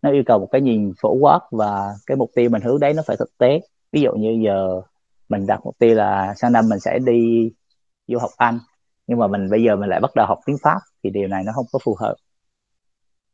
nó 0.01 0.11
yêu 0.11 0.23
cầu 0.25 0.39
một 0.39 0.47
cái 0.51 0.61
nhìn 0.61 0.93
phổ 1.01 1.13
quát 1.13 1.39
và 1.51 1.95
cái 2.05 2.17
mục 2.17 2.31
tiêu 2.35 2.49
mình 2.49 2.61
hướng 2.61 2.79
đấy 2.79 2.93
nó 2.93 3.03
phải 3.07 3.17
thực 3.17 3.37
tế. 3.37 3.61
Ví 3.91 4.01
dụ 4.01 4.11
như 4.11 4.39
giờ 4.45 4.81
mình 5.29 5.45
đặt 5.47 5.59
mục 5.63 5.75
tiêu 5.79 5.95
là 5.95 6.33
sang 6.37 6.51
năm 6.51 6.69
mình 6.69 6.79
sẽ 6.79 6.99
đi 6.99 7.51
du 8.07 8.17
học 8.19 8.29
Anh 8.37 8.59
nhưng 9.07 9.19
mà 9.19 9.27
mình 9.27 9.49
bây 9.49 9.63
giờ 9.63 9.75
mình 9.75 9.89
lại 9.89 9.99
bắt 9.99 10.15
đầu 10.15 10.25
học 10.25 10.39
tiếng 10.45 10.57
pháp 10.63 10.79
thì 11.03 11.09
điều 11.09 11.27
này 11.27 11.43
nó 11.45 11.51
không 11.55 11.65
có 11.71 11.79
phù 11.83 11.95
hợp. 11.99 12.15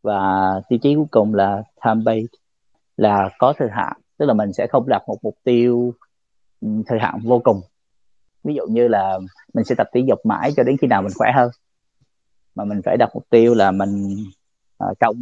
Và 0.02 0.22
tiêu 0.70 0.80
chí 0.82 0.96
cuối 0.96 1.06
cùng 1.12 1.34
là 1.34 1.64
time 1.86 2.02
based 2.06 2.41
là 3.02 3.30
có 3.38 3.54
thời 3.58 3.70
hạn 3.72 3.94
tức 4.18 4.26
là 4.26 4.34
mình 4.34 4.54
sẽ 4.54 4.68
không 4.68 4.90
đặt 4.90 5.02
một 5.08 5.18
mục 5.24 5.36
tiêu 5.44 5.94
ừ, 6.62 6.68
thời 6.88 7.00
hạn 7.00 7.20
vô 7.24 7.42
cùng. 7.44 7.62
Ví 8.44 8.54
dụ 8.56 8.64
như 8.70 8.88
là 8.88 9.20
mình 9.54 9.66
sẽ 9.66 9.76
tập 9.76 9.88
thể 9.94 10.02
dục 10.08 10.26
mãi 10.26 10.54
cho 10.58 10.64
đến 10.64 10.76
khi 10.82 10.88
nào 10.88 11.02
mình 11.02 11.12
khỏe 11.16 11.32
hơn. 11.36 11.52
Mà 12.56 12.66
mình 12.66 12.82
phải 12.86 12.98
đặt 12.98 13.10
mục 13.14 13.26
tiêu 13.30 13.54
là 13.54 13.72
mình 13.72 14.26
uh, 14.84 15.00
trong 15.00 15.16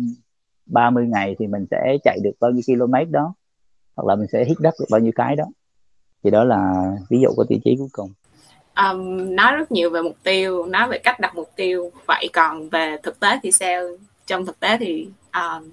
30 0.66 1.08
ngày 1.08 1.36
thì 1.40 1.48
mình 1.48 1.66
sẽ 1.72 1.98
chạy 2.04 2.20
được 2.24 2.32
bao 2.40 2.52
nhiêu 2.52 2.62
km 2.68 3.12
đó 3.12 3.34
hoặc 3.96 4.08
là 4.08 4.16
mình 4.16 4.28
sẽ 4.32 4.46
hít 4.46 4.58
đất 4.60 4.74
được 4.80 4.86
bao 4.92 5.00
nhiêu 5.00 5.12
cái 5.16 5.36
đó. 5.36 5.46
Thì 6.24 6.32
đó 6.32 6.44
là 6.44 6.74
ví 7.10 7.20
dụ 7.22 7.30
của 7.36 7.44
tiêu 7.44 7.60
chí 7.64 7.76
cuối 7.78 7.90
cùng. 7.92 8.12
Um, 8.76 9.36
nói 9.36 9.56
rất 9.56 9.72
nhiều 9.72 9.90
về 9.90 10.02
mục 10.02 10.16
tiêu 10.24 10.66
nói 10.66 10.88
về 10.88 10.98
cách 10.98 11.20
đặt 11.20 11.36
mục 11.36 11.52
tiêu. 11.56 11.92
Vậy 12.08 12.30
còn 12.34 12.70
về 12.70 12.98
thực 13.04 13.20
tế 13.20 13.40
thì 13.44 13.52
sao? 13.52 13.82
Trong 14.26 14.46
thực 14.46 14.60
tế 14.60 14.78
thì 14.78 15.10
um, 15.34 15.70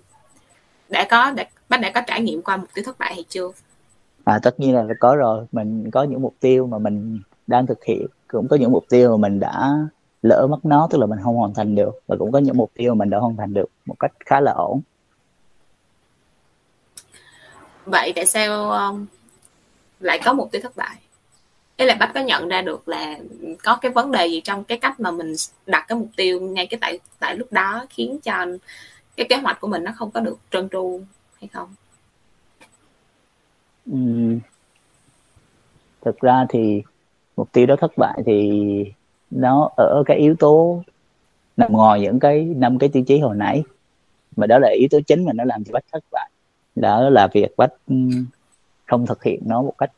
đã 0.88 1.06
có 1.10 1.30
đã, 1.30 1.44
bác 1.68 1.80
đã 1.80 1.90
có 1.94 2.00
trải 2.06 2.20
nghiệm 2.20 2.42
qua 2.42 2.56
mục 2.56 2.68
tiêu 2.74 2.84
thất 2.86 2.98
bại 2.98 3.14
hay 3.14 3.24
chưa? 3.28 3.50
À 4.24 4.38
tất 4.42 4.60
nhiên 4.60 4.74
là 4.74 4.84
có 5.00 5.16
rồi. 5.16 5.46
Mình 5.52 5.90
có 5.90 6.02
những 6.02 6.22
mục 6.22 6.34
tiêu 6.40 6.66
mà 6.66 6.78
mình 6.78 7.20
đang 7.46 7.66
thực 7.66 7.84
hiện 7.84 8.06
cũng 8.28 8.48
có 8.48 8.56
những 8.56 8.72
mục 8.72 8.84
tiêu 8.88 9.10
mà 9.10 9.28
mình 9.28 9.40
đã 9.40 9.72
lỡ 10.22 10.46
mất 10.50 10.64
nó 10.64 10.88
tức 10.90 10.98
là 10.98 11.06
mình 11.06 11.18
không 11.22 11.36
hoàn 11.36 11.54
thành 11.54 11.74
được. 11.74 12.00
Và 12.06 12.16
cũng 12.18 12.32
có 12.32 12.38
những 12.38 12.56
mục 12.56 12.70
tiêu 12.74 12.94
mà 12.94 12.98
mình 12.98 13.10
đã 13.10 13.18
hoàn 13.18 13.36
thành 13.36 13.54
được 13.54 13.70
một 13.86 13.94
cách 13.98 14.12
khá 14.26 14.40
là 14.40 14.52
ổn. 14.52 14.80
Vậy 17.86 18.12
tại 18.16 18.26
sao 18.26 18.70
um, 18.70 19.06
lại 20.00 20.20
có 20.24 20.32
mục 20.32 20.48
tiêu 20.52 20.62
thất 20.62 20.76
bại? 20.76 20.96
Ý 21.76 21.86
là 21.86 21.94
bác 21.94 22.10
có 22.14 22.20
nhận 22.20 22.48
ra 22.48 22.62
được 22.62 22.88
là 22.88 23.18
có 23.64 23.76
cái 23.76 23.92
vấn 23.92 24.12
đề 24.12 24.26
gì 24.26 24.40
trong 24.40 24.64
cái 24.64 24.78
cách 24.78 25.00
mà 25.00 25.10
mình 25.10 25.32
đặt 25.66 25.84
cái 25.88 25.98
mục 25.98 26.08
tiêu 26.16 26.40
ngay 26.40 26.66
cái 26.66 26.78
tại 26.80 26.98
tại 27.18 27.36
lúc 27.36 27.52
đó 27.52 27.86
khiến 27.90 28.20
cho 28.20 28.46
cái 29.16 29.26
kế 29.28 29.36
hoạch 29.36 29.60
của 29.60 29.68
mình 29.68 29.84
nó 29.84 29.92
không 29.96 30.10
có 30.10 30.20
được 30.20 30.38
trơn 30.50 30.68
tru 30.68 31.00
hay 31.40 31.48
không? 31.48 31.68
Ừ. 33.86 33.98
Thực 36.00 36.20
ra 36.20 36.46
thì 36.48 36.82
mục 37.36 37.52
tiêu 37.52 37.66
đó 37.66 37.76
thất 37.76 37.92
bại 37.96 38.22
thì 38.26 38.60
nó 39.30 39.70
ở 39.76 40.02
cái 40.06 40.18
yếu 40.18 40.34
tố 40.34 40.82
nằm 41.56 41.72
ngoài 41.72 42.00
những 42.00 42.18
cái 42.18 42.44
năm 42.44 42.78
cái 42.78 42.88
tiêu 42.88 43.02
chí 43.06 43.18
hồi 43.18 43.36
nãy 43.36 43.62
mà 44.36 44.46
đó 44.46 44.58
là 44.58 44.68
yếu 44.68 44.88
tố 44.90 44.98
chính 45.06 45.24
mà 45.24 45.32
nó 45.32 45.44
làm 45.44 45.64
cho 45.64 45.72
bách 45.72 45.84
thất 45.92 46.04
bại 46.12 46.30
đó 46.74 47.08
là 47.08 47.28
việc 47.32 47.56
bách 47.56 47.72
không 48.86 49.06
thực 49.06 49.24
hiện 49.24 49.42
nó 49.46 49.62
một 49.62 49.74
cách 49.78 49.92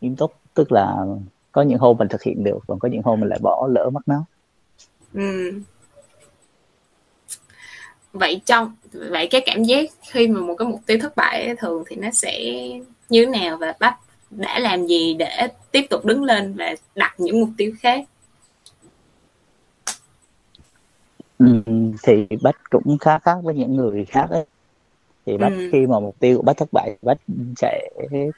nghiêm 0.00 0.16
túc 0.16 0.34
tức 0.54 0.72
là 0.72 0.96
có 1.52 1.62
những 1.62 1.78
hôm 1.78 1.96
mình 1.96 2.08
thực 2.08 2.22
hiện 2.22 2.44
được 2.44 2.58
còn 2.66 2.78
có 2.78 2.88
những 2.88 3.02
hôm 3.02 3.20
mình 3.20 3.28
lại 3.28 3.38
bỏ 3.42 3.68
lỡ 3.70 3.90
mất 3.90 4.08
nó 4.08 4.24
ừ. 5.14 5.52
Vậy 8.18 8.40
trong 8.46 8.74
vậy 8.92 9.28
cái 9.30 9.42
cảm 9.46 9.64
giác 9.64 9.90
khi 10.10 10.28
mà 10.28 10.40
một 10.40 10.54
cái 10.58 10.68
mục 10.68 10.80
tiêu 10.86 10.98
thất 11.00 11.16
bại 11.16 11.54
thường 11.58 11.84
thì 11.86 11.96
nó 11.96 12.10
sẽ 12.10 12.54
như 13.08 13.24
thế 13.24 13.40
nào 13.40 13.56
và 13.56 13.74
bách 13.80 13.96
đã 14.30 14.58
làm 14.58 14.86
gì 14.86 15.14
để 15.14 15.48
tiếp 15.70 15.86
tục 15.90 16.04
đứng 16.04 16.24
lên 16.24 16.54
và 16.54 16.74
đặt 16.94 17.14
những 17.18 17.40
mục 17.40 17.48
tiêu 17.56 17.72
khác 17.80 18.04
ừ, 21.38 21.46
thì 22.02 22.26
bách 22.42 22.56
cũng 22.70 22.98
khá 22.98 23.18
khác 23.18 23.36
với 23.42 23.54
những 23.54 23.76
người 23.76 24.04
khác 24.04 24.26
ấy. 24.30 24.44
thì 25.26 25.38
bách 25.38 25.52
ừ. 25.52 25.68
khi 25.72 25.86
mà 25.86 26.00
mục 26.00 26.16
tiêu 26.18 26.36
của 26.36 26.42
bách 26.42 26.56
thất 26.56 26.68
bại 26.72 26.96
bách 27.02 27.18
sẽ 27.56 27.88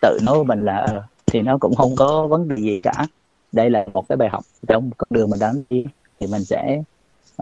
tự 0.02 0.18
nói 0.22 0.36
với 0.36 0.44
mình 0.44 0.64
là 0.64 0.76
ờ, 0.76 1.02
thì 1.26 1.40
nó 1.40 1.58
cũng 1.58 1.74
không 1.74 1.96
có 1.96 2.26
vấn 2.26 2.48
đề 2.48 2.56
gì 2.56 2.80
cả 2.82 3.06
đây 3.52 3.70
là 3.70 3.86
một 3.92 4.08
cái 4.08 4.16
bài 4.16 4.28
học 4.28 4.44
trong 4.68 4.90
con 4.96 5.08
đường 5.10 5.30
mình 5.30 5.40
đang 5.40 5.62
đi 5.70 5.84
thì 6.20 6.26
mình 6.26 6.44
sẽ 6.44 6.82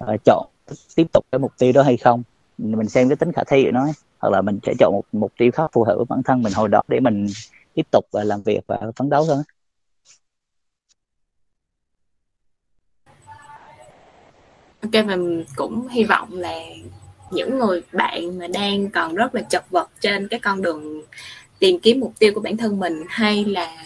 uh, 0.01 0.25
chọn 0.25 0.47
tiếp 0.95 1.07
tục 1.13 1.27
cái 1.33 1.39
mục 1.39 1.53
tiêu 1.59 1.73
đó 1.73 1.83
hay 1.83 1.97
không. 1.97 2.23
Mình 2.59 2.89
xem 2.89 3.09
cái 3.09 3.17
tính 3.17 3.33
khả 3.33 3.45
thi 3.45 3.65
của 3.65 3.71
nó 3.71 3.87
hoặc 4.19 4.31
là 4.31 4.43
mình 4.43 4.59
sẽ 4.63 4.75
chọn 4.79 4.93
một 4.93 5.05
mục 5.13 5.33
tiêu 5.39 5.51
khác 5.53 5.71
phù 5.73 5.85
hợp 5.85 5.95
với 5.97 6.05
bản 6.09 6.23
thân 6.23 6.43
mình 6.43 6.53
hồi 6.53 6.69
đó 6.69 6.83
để 6.89 7.01
mình 7.01 7.27
tiếp 7.75 7.87
tục 7.91 8.07
và 8.13 8.25
làm 8.25 8.43
việc 8.43 8.61
và 8.67 8.79
phấn 8.97 9.11
đấu 9.11 9.25
hơn 9.25 9.43
ok 14.83 15.07
và 15.07 15.17
cũng 15.57 15.89
hy 15.89 16.05
vọng 16.05 16.29
là 16.33 16.61
những 17.31 17.59
người 17.59 17.83
bạn 17.93 18.39
mà 18.39 18.47
đang 18.47 18.91
còn 18.91 19.15
rất 19.15 19.35
là 19.35 19.43
chật 19.43 19.71
vật 19.71 19.91
trên 20.01 20.29
cái 20.29 20.41
con 20.41 20.63
đường 20.63 21.03
tìm 21.59 21.81
kiếm 21.81 22.01
mục 22.01 22.13
tiêu 22.19 22.33
của 22.35 22.41
bản 22.41 22.57
thân 22.57 22.81
mình 22.81 23.05
hay 23.09 23.45
là 23.45 23.85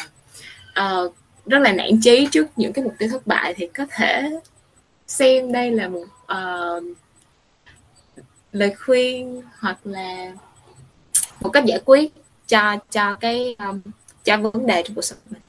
uh, 0.81 1.15
rất 1.47 1.59
là 1.59 1.73
nản 1.73 1.91
chí 2.03 2.29
trước 2.31 2.47
những 2.57 2.73
cái 2.73 2.85
mục 2.85 2.95
tiêu 2.99 3.09
thất 3.13 3.27
bại 3.27 3.55
thì 3.57 3.67
có 3.67 3.87
thể 3.91 4.31
xem 5.11 5.53
đây 5.53 5.71
là 5.71 5.89
một 5.89 6.07
uh, 6.33 6.85
lời 8.53 8.75
khuyên 8.75 9.43
hoặc 9.59 9.79
là 9.85 10.33
một 11.41 11.51
cách 11.51 11.65
giải 11.67 11.81
quyết 11.85 12.13
cho 12.49 12.77
cho 12.91 13.15
cái 13.15 13.57
um, 13.59 13.81
cho 14.25 14.37
vấn 14.37 14.67
đề 14.67 14.83
trong 14.83 14.95
cuộc 14.95 15.03
sống 15.03 15.19
mình 15.31 15.41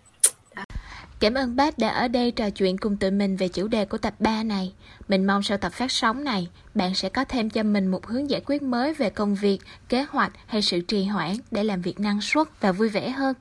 Cảm 1.20 1.34
ơn 1.34 1.56
bác 1.56 1.77
đã 1.77 1.89
ở 1.89 2.08
đây 2.08 2.32
trò 2.32 2.50
chuyện 2.50 2.77
cùng 2.77 2.98
tụi 2.98 3.12
mình 3.12 3.38
về 3.38 3.48
chủ 3.48 3.68
đề 3.68 3.86
của 3.86 3.98
tập 3.98 4.13
3 4.20 4.44
này. 4.44 4.74
Mình 5.08 5.27
mong 5.27 5.44
sau 5.44 5.58
tập 5.58 5.74
phát 5.74 5.91
sóng 5.91 6.24
này, 6.24 6.50
bạn 6.75 6.96
sẽ 6.96 7.10
có 7.10 7.25
thêm 7.25 7.50
cho 7.50 7.63
mình 7.63 7.88
một 7.88 8.08
hướng 8.08 8.30
giải 8.30 8.41
quyết 8.46 8.62
mới 8.62 8.94
về 8.94 9.10
công 9.10 9.36
việc, 9.36 9.60
kế 9.89 10.06
hoạch 10.10 10.32
hay 10.46 10.62
sự 10.62 10.82
trì 10.82 11.03
hoãn 11.03 11.36
để 11.51 11.63
làm 11.63 11.82
việc 11.82 12.00
năng 12.00 12.22
suất 12.22 12.48
và 12.62 12.72
vui 12.72 12.89
vẻ 12.89 13.10
hơn. 13.10 13.34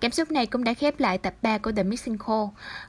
Cảm 0.00 0.12
xúc 0.12 0.30
này 0.30 0.46
cũng 0.46 0.64
đã 0.64 0.74
khép 0.74 1.00
lại 1.00 1.18
tập 1.18 1.34
3 1.42 1.58
của 1.58 1.72
The 1.72 1.82
Missing 1.82 2.18
Call. 2.18 2.44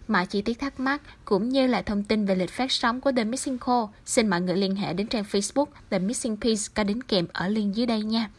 Mọi 0.07 0.25
chi 0.25 0.41
tiết 0.41 0.59
thắc 0.59 0.79
mắc 0.79 1.01
cũng 1.25 1.49
như 1.49 1.67
là 1.67 1.81
thông 1.81 2.03
tin 2.03 2.25
về 2.25 2.35
lịch 2.35 2.51
phát 2.51 2.71
sóng 2.71 3.01
của 3.01 3.11
The 3.11 3.23
Missing 3.23 3.57
Call, 3.57 3.83
xin 4.05 4.27
mọi 4.27 4.41
người 4.41 4.57
liên 4.57 4.75
hệ 4.75 4.93
đến 4.93 5.07
trang 5.07 5.23
Facebook 5.31 5.65
The 5.89 5.99
Missing 5.99 6.37
Piece 6.37 6.61
có 6.73 6.83
đính 6.83 7.01
kèm 7.01 7.27
ở 7.33 7.47
link 7.47 7.75
dưới 7.75 7.85
đây 7.85 8.01
nha. 8.01 8.29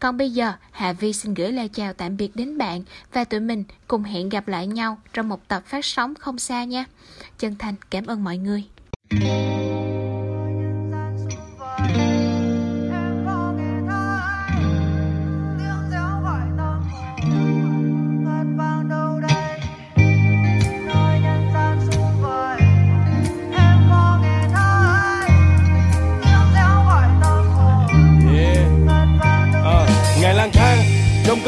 Còn 0.00 0.16
bây 0.16 0.30
giờ, 0.30 0.52
Hà 0.70 0.92
Vi 0.92 1.12
xin 1.12 1.34
gửi 1.34 1.52
lời 1.52 1.68
chào 1.68 1.92
tạm 1.92 2.16
biệt 2.16 2.36
đến 2.36 2.58
bạn 2.58 2.82
và 3.12 3.24
tụi 3.24 3.40
mình 3.40 3.64
cùng 3.88 4.02
hẹn 4.02 4.28
gặp 4.28 4.48
lại 4.48 4.66
nhau 4.66 4.98
trong 5.12 5.28
một 5.28 5.48
tập 5.48 5.62
phát 5.66 5.84
sóng 5.84 6.14
không 6.14 6.38
xa 6.38 6.64
nha. 6.64 6.84
Chân 7.38 7.56
thành 7.58 7.74
cảm 7.90 8.06
ơn 8.06 8.24
mọi 8.24 8.38
người. 8.38 8.64
Thank 9.10 9.22
you. 9.22 9.77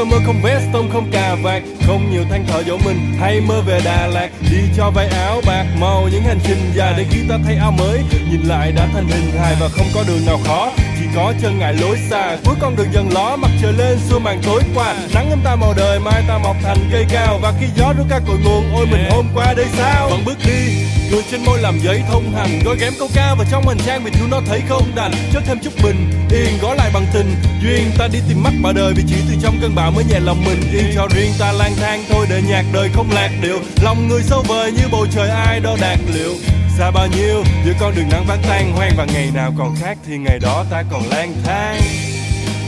Mưa 0.05 0.19
không 0.27 0.41
vest 0.43 0.65
tông 0.73 0.89
không 0.93 1.11
cà 1.13 1.30
vạt 1.43 1.63
không 1.87 2.11
nhiều 2.13 2.25
than 2.31 2.45
thở 2.49 2.63
dỗ 2.67 2.79
mình, 2.85 3.15
hay 3.21 3.41
mơ 3.41 3.63
về 3.67 3.81
đà 3.85 4.07
lạt. 4.07 4.29
Đi 4.51 4.59
cho 4.77 4.91
vay 4.91 5.07
áo 5.07 5.41
bạc 5.47 5.65
màu 5.81 6.09
những 6.13 6.23
hành 6.23 6.39
trình 6.45 6.73
dài 6.75 6.95
để 6.97 7.05
khi 7.11 7.19
ta 7.29 7.39
thay 7.45 7.57
áo 7.57 7.71
mới. 7.71 8.01
Nhìn 8.31 8.43
lại 8.43 8.73
đã 8.73 8.89
thành 8.93 9.09
hình 9.09 9.31
hài 9.41 9.55
và 9.61 9.69
không 9.69 9.87
có 9.95 10.05
đường 10.09 10.27
nào 10.27 10.41
khó. 10.47 10.71
Chỉ 10.99 11.07
có 11.15 11.35
chân 11.43 11.59
ngại 11.59 11.75
lối 11.75 11.99
xa, 12.11 12.37
cuối 12.45 12.55
con 12.61 12.77
đường 12.77 12.93
dần 12.93 13.13
ló. 13.13 13.37
Mặt 13.37 13.51
trời 13.63 13.73
lên, 13.73 13.99
xua 14.09 14.19
màn 14.19 14.41
tối 14.43 14.63
qua. 14.75 14.95
Nắng 15.15 15.31
em 15.31 15.39
ta 15.45 15.57
màu 15.57 15.75
đời, 15.77 16.01
mai 16.01 16.23
ta 16.29 16.39
mọc 16.39 16.57
thành 16.63 16.89
cây 16.93 17.07
cao. 17.11 17.39
Và 17.43 17.53
khi 17.61 17.67
gió 17.77 17.93
rút 17.93 18.07
ca 18.11 18.21
cội 18.27 18.39
nguồn, 18.45 18.75
ôi 18.75 18.87
mình 18.91 19.11
hôm 19.11 19.27
qua 19.35 19.55
đây 19.55 19.67
sao? 19.77 20.11
Vẫn 20.11 20.25
bước 20.25 20.39
đi 20.47 20.91
cười 21.11 21.23
trên 21.31 21.45
môi 21.45 21.59
làm 21.61 21.79
giấy 21.79 22.03
thông 22.11 22.33
hành. 22.37 22.61
Gói 22.65 22.77
ghém 22.81 22.93
câu 22.99 23.09
ca 23.15 23.35
vào 23.35 23.47
trong 23.51 23.69
hành 23.69 23.79
trang 23.87 24.05
vì 24.05 24.11
thiếu 24.11 24.27
nó 24.31 24.41
thấy 24.47 24.63
không 24.69 24.93
đành. 24.95 25.13
Cho 25.33 25.41
thêm 25.47 25.59
chút 25.63 25.71
bình 25.83 26.11
yên 26.31 26.59
gói 26.63 26.77
lại 26.77 26.91
bằng 26.95 27.07
tình. 27.15 27.35
Duyên 27.63 27.91
ta 27.99 28.09
đi 28.13 28.19
tìm 28.29 28.43
mắt 28.43 28.53
bà 28.63 28.73
đời 28.73 28.93
vì 28.97 29.03
chỉ 29.09 29.17
từ 29.29 29.35
trong 29.43 29.59
cơn 29.63 29.75
bão 29.75 29.91
mới 29.91 30.05
nhẹ 30.05 30.21
lòng 30.21 30.45
mình. 30.45 30.61
Yên 30.73 30.85
cho 30.95 31.09
riêng 31.15 31.30
ta 31.39 31.53
lang 31.53 31.73
thang 31.77 32.05
thôi 32.09 32.27
để 32.31 32.43
nhạc 32.49 32.65
đời 32.73 32.91
không 32.95 33.11
lạc 33.11 33.31
điệu. 33.43 33.59
Lòng 33.83 34.09
người 34.09 34.23
sâu 34.23 34.43
vời 34.49 34.73
như 34.73 34.83
bầu 34.93 35.07
trời 35.11 35.29
ai 35.31 35.61
đó 35.61 35.77
đạt 35.81 35.99
liệu. 36.15 36.35
Xa 36.79 36.91
bao 36.91 37.07
nhiêu 37.07 37.45
giữa 37.65 37.73
con 37.81 37.95
đường 37.97 38.09
nắng 38.11 38.25
vắng 38.27 38.43
tan 38.49 38.73
hoang 38.73 38.93
và 38.97 39.05
ngày 39.05 39.31
nào 39.35 39.53
còn 39.59 39.75
khác 39.81 39.99
thì 40.07 40.19
ngày 40.19 40.39
đó 40.39 40.65
ta 40.71 40.83
còn 40.91 41.03
lang 41.11 41.35
thang. 41.45 41.81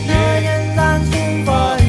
Nơi 0.08 0.42
nhân 0.42 0.76
gian 0.76 1.00
xung 1.12 1.44
vời 1.44 1.81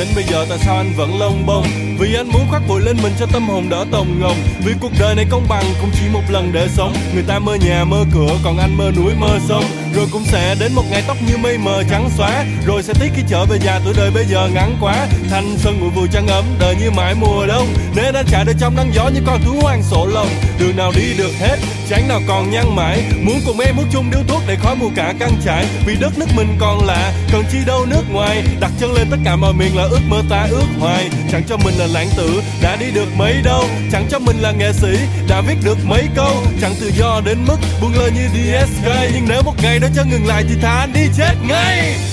đến 0.00 0.08
bây 0.14 0.24
giờ 0.24 0.46
tại 0.48 0.58
sao 0.58 0.76
anh 0.76 0.92
vẫn 0.96 1.18
lông 1.18 1.46
bông? 1.46 1.66
Vì 1.98 2.14
anh 2.14 2.28
muốn 2.28 2.42
khoác 2.50 2.62
bụi 2.68 2.80
lên 2.80 2.96
mình 3.02 3.12
cho 3.18 3.26
tâm 3.32 3.48
hồn 3.48 3.68
đỡ 3.68 3.84
tồng 3.90 4.20
ngồng. 4.20 4.36
Vì 4.64 4.72
cuộc 4.80 4.92
đời 5.00 5.14
này 5.14 5.26
công 5.30 5.46
bằng 5.48 5.64
cũng 5.80 5.90
chỉ 6.00 6.08
một 6.12 6.22
lần 6.28 6.52
để 6.52 6.68
sống. 6.68 6.94
Người 7.14 7.22
ta 7.22 7.38
mơ 7.38 7.54
nhà, 7.54 7.84
mơ 7.84 8.04
cửa, 8.14 8.38
còn 8.44 8.58
anh 8.58 8.76
mơ 8.76 8.90
núi, 8.96 9.12
mơ 9.20 9.38
sông 9.48 9.64
rồi 9.94 10.06
cũng 10.12 10.24
sẽ 10.24 10.54
đến 10.60 10.72
một 10.72 10.84
ngày 10.90 11.02
tóc 11.06 11.16
như 11.28 11.36
mây 11.36 11.58
mờ 11.58 11.82
trắng 11.90 12.10
xóa. 12.16 12.44
Rồi 12.66 12.82
sẽ 12.82 12.92
tiếc 13.00 13.10
khi 13.16 13.22
trở 13.28 13.44
về 13.44 13.58
già 13.64 13.80
tuổi 13.84 13.94
đời 13.96 14.10
bây 14.10 14.24
giờ 14.24 14.48
ngắn 14.54 14.76
quá. 14.80 15.06
Thanh 15.30 15.56
xuân 15.58 15.80
mùi 15.80 15.90
vui 15.90 16.08
trăng 16.12 16.26
ấm, 16.26 16.44
đời 16.60 16.76
như 16.80 16.90
mãi 16.90 17.14
mùa 17.14 17.46
đông. 17.46 17.66
Nên 17.94 18.14
anh 18.14 18.26
chạy 18.30 18.44
đời 18.44 18.54
trong 18.60 18.76
nắng 18.76 18.90
gió 18.94 19.08
như 19.08 19.20
con 19.26 19.40
thú 19.44 19.52
hoang 19.62 19.82
sổ 19.82 20.06
lồng. 20.06 20.28
Đường 20.58 20.76
nào 20.76 20.92
đi 20.96 21.14
được 21.18 21.32
hết, 21.40 21.56
chán 21.88 22.08
nào 22.08 22.20
còn 22.28 22.50
nhăn 22.50 22.76
mãi. 22.76 23.02
Muốn 23.22 23.40
cùng 23.46 23.60
em 23.60 23.76
hút 23.76 23.86
chung 23.92 24.10
điếu 24.10 24.20
thuốc 24.28 24.42
để 24.46 24.56
khói 24.56 24.76
mù 24.76 24.90
cả 24.96 25.14
căng 25.20 25.36
trải 25.44 25.66
vì 25.86 25.96
đất 26.00 26.18
nước 26.18 26.26
mình 26.36 26.56
còn 26.60 26.86
lạ, 26.86 27.12
cần 27.32 27.44
chi 27.52 27.58
đâu 27.66 27.86
nước 27.86 28.02
ngoài. 28.12 28.42
Đặt 28.60 28.70
chân 28.80 28.92
lên 28.92 29.06
tất 29.10 29.16
cả 29.24 29.36
mọi 29.36 29.52
miền 29.52 29.76
là 29.76 29.82
ước 29.82 30.00
mơ 30.08 30.22
ta 30.30 30.46
ước 30.50 30.66
hoài. 30.78 31.08
Chẳng 31.32 31.42
cho 31.48 31.56
mình 31.56 31.74
là 31.74 31.86
lãng 31.86 32.08
tử, 32.16 32.42
đã 32.62 32.76
đi 32.76 32.86
được 32.90 33.08
mấy 33.16 33.34
đâu. 33.44 33.64
Chẳng 33.92 34.06
cho 34.10 34.18
mình 34.18 34.36
là 34.40 34.52
nghệ 34.52 34.72
sĩ, 34.72 34.98
đã 35.28 35.40
viết 35.40 35.56
được 35.64 35.78
mấy 35.84 36.08
câu. 36.14 36.36
Chẳng 36.60 36.74
tự 36.80 36.90
do 36.98 37.20
đến 37.24 37.38
mức 37.46 37.56
buông 37.80 37.94
lời 37.94 38.10
như 38.10 38.28
DSK 38.28 38.88
nhưng 39.14 39.24
nếu 39.28 39.42
một 39.42 39.54
ngày 39.62 39.79
đó 39.80 39.88
cho 39.96 40.04
ngừng 40.04 40.26
lại 40.26 40.44
thì 40.48 40.54
thà 40.62 40.78
anh 40.78 40.92
đi 40.92 41.08
chết 41.16 41.34
ngay. 41.48 42.09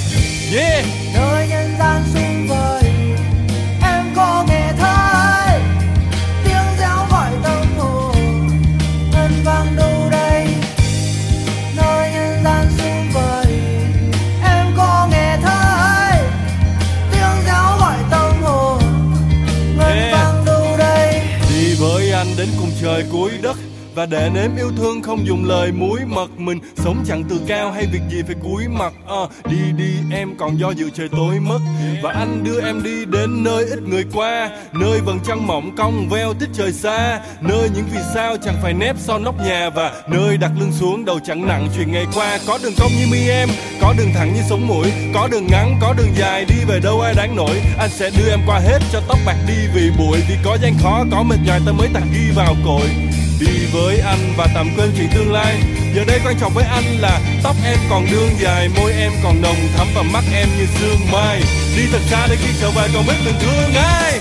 Và 23.97 24.05
để 24.05 24.29
nếm 24.33 24.55
yêu 24.55 24.71
thương 24.77 25.01
không 25.01 25.27
dùng 25.27 25.45
lời 25.45 25.71
muối 25.71 25.99
mật 26.07 26.31
mình 26.37 26.59
sống 26.75 27.03
chẳng 27.07 27.23
từ 27.29 27.39
cao 27.47 27.71
hay 27.71 27.85
việc 27.91 28.01
gì 28.09 28.21
phải 28.25 28.35
cúi 28.43 28.67
mặt. 28.67 28.93
À, 29.07 29.21
đi 29.49 29.57
đi 29.77 29.93
em 30.11 30.37
còn 30.37 30.59
do 30.59 30.71
dự 30.71 30.89
trời 30.89 31.09
tối 31.09 31.39
mất. 31.39 31.59
Và 32.03 32.11
anh 32.13 32.43
đưa 32.43 32.61
em 32.61 32.83
đi 32.83 33.05
đến 33.05 33.43
nơi 33.43 33.65
ít 33.65 33.79
người 33.81 34.05
qua 34.13 34.49
nơi 34.73 34.99
vầng 35.01 35.19
trăng 35.27 35.47
mỏng 35.47 35.75
cong 35.77 36.09
veo 36.09 36.33
tích 36.33 36.49
trời 36.53 36.73
xa 36.73 37.21
nơi 37.41 37.69
những 37.75 37.85
vì 37.93 37.99
sao 38.13 38.37
chẳng 38.43 38.55
phải 38.61 38.73
nép 38.73 38.95
son 38.99 39.23
nóc 39.23 39.35
nhà 39.45 39.69
và 39.69 40.03
nơi 40.07 40.37
đặt 40.37 40.51
lưng 40.59 40.71
xuống 40.71 41.05
đầu 41.05 41.19
chẳng 41.25 41.47
nặng 41.47 41.67
chuyện 41.75 41.91
ngày 41.91 42.05
qua. 42.15 42.39
Có 42.47 42.59
đường 42.63 42.73
cong 42.79 42.91
như 42.99 43.07
mi 43.11 43.27
em 43.29 43.49
có 43.81 43.93
đường 43.97 44.11
thẳng 44.13 44.33
như 44.33 44.41
sống 44.49 44.67
mũi 44.67 44.91
có 45.13 45.27
đường 45.31 45.47
ngắn 45.47 45.77
có 45.81 45.93
đường 45.97 46.13
dài 46.17 46.45
đi 46.45 46.55
về 46.67 46.79
đâu 46.83 47.01
ai 47.01 47.13
đáng 47.13 47.35
nổi. 47.35 47.61
Anh 47.77 47.89
sẽ 47.89 48.09
đưa 48.17 48.29
em 48.29 48.39
qua 48.45 48.59
hết 48.59 48.79
cho 48.91 49.01
tóc 49.07 49.17
bạc 49.25 49.37
đi 49.47 49.67
vì 49.75 49.91
bụi 49.97 50.17
vì 50.29 50.35
có 50.43 50.57
gian 50.61 50.73
khó 50.81 51.05
có 51.11 51.23
mệt 51.23 51.37
nhòi 51.45 51.59
ta 51.65 51.71
mới 51.71 51.87
tạc 51.93 52.03
ghi 52.13 52.31
vào 52.35 52.55
cội 52.65 53.06
đi 53.39 53.65
với 53.73 53.99
anh 53.99 54.33
và 54.37 54.47
tạm 54.55 54.69
quên 54.77 54.91
chuyện 54.97 55.09
tương 55.15 55.31
lai. 55.31 55.55
Giờ 55.95 56.03
đây 56.07 56.19
quan 56.25 56.35
trọng 56.39 56.53
với 56.53 56.65
anh 56.65 56.83
là 56.99 57.19
tóc 57.43 57.55
em 57.65 57.77
còn 57.89 58.05
đương 58.11 58.29
dài 58.39 58.69
môi 58.77 58.91
em 58.93 59.11
còn 59.23 59.41
nồng 59.41 59.55
thắm 59.77 59.87
và 59.95 60.03
mắt 60.13 60.23
em 60.33 60.47
như 60.57 60.65
sương 60.79 61.11
mai. 61.11 61.41
Đi 61.77 61.83
thật 61.91 62.01
xa 62.09 62.27
để 62.29 62.35
khi 62.35 62.53
trở 62.61 62.71
về 62.71 62.87
còn 62.93 63.03
biết 63.07 63.13
từng 63.25 63.35
thương 63.39 63.73
ai. 63.75 64.19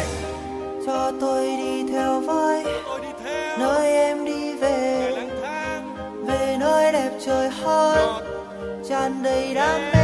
Cho 0.87 1.13
tôi 1.21 1.47
đi 1.47 1.93
theo 1.93 2.21
với 2.21 2.65
nơi 3.59 3.93
em 3.93 4.25
đi 4.25 4.55
về. 4.61 5.13
Về 6.27 6.57
nơi 6.61 6.93
đẹp 6.93 7.11
trời 7.27 7.51
hơn 7.51 8.23
tràn 8.89 9.23
đầy 9.23 9.55
đam 9.55 9.81
mê 9.93 9.96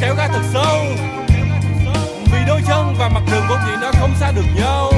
kéo 0.00 0.14
ga 0.14 0.28
thật 0.28 0.42
sâu. 0.52 0.86
Vì 2.32 2.38
đôi 2.46 2.60
chân 2.68 2.94
và 2.98 3.08
mặt 3.08 3.22
đường 3.30 3.44
vốn 3.48 3.58
dĩ 3.66 3.72
nó 3.80 3.90
không 4.00 4.14
xa 4.20 4.32
được 4.32 4.46
nhau. 4.56 4.92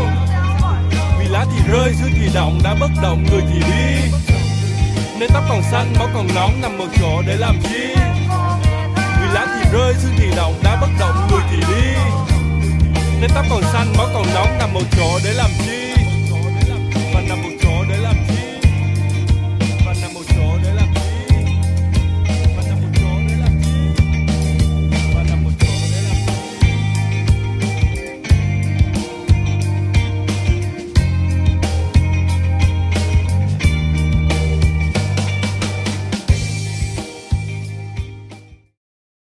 Vì 1.19 1.29
lá 1.29 1.45
thì 1.53 1.73
rơi 1.73 1.95
xương 1.95 2.13
thì 2.21 2.29
động 2.35 2.61
đã 2.65 2.75
bất 2.81 2.91
động, 3.03 3.25
người 3.31 3.43
thì 3.53 3.61
đi. 3.61 4.13
Nên 5.19 5.31
tóc 5.35 5.45
còn 5.49 5.63
xanh, 5.71 5.95
máu 5.99 6.09
còn 6.15 6.27
nóng, 6.35 6.61
nằm 6.61 6.79
một 6.79 6.87
chỗ 7.01 7.23
để 7.27 7.37
làm 7.37 7.61
chi? 7.63 7.95
Vì 8.95 9.29
lá 9.33 9.47
thì 9.47 9.71
rơi 9.73 9.95
xương 9.95 10.15
thì 10.19 10.31
động 10.37 10.55
đã 10.65 10.79
bất 10.81 10.91
động, 11.01 11.29
người 11.31 11.43
thì 11.51 11.57
đi. 11.57 11.95
Nên 13.21 13.31
tóc 13.35 13.45
còn 13.51 13.63
xanh, 13.63 13.93
máu 13.99 14.09
còn 14.15 14.27
nóng, 14.35 14.59
nằm 14.59 14.75
một 14.75 14.85
chỗ 14.97 15.19
để 15.25 15.33
làm 15.33 15.51
chi? 15.67 15.82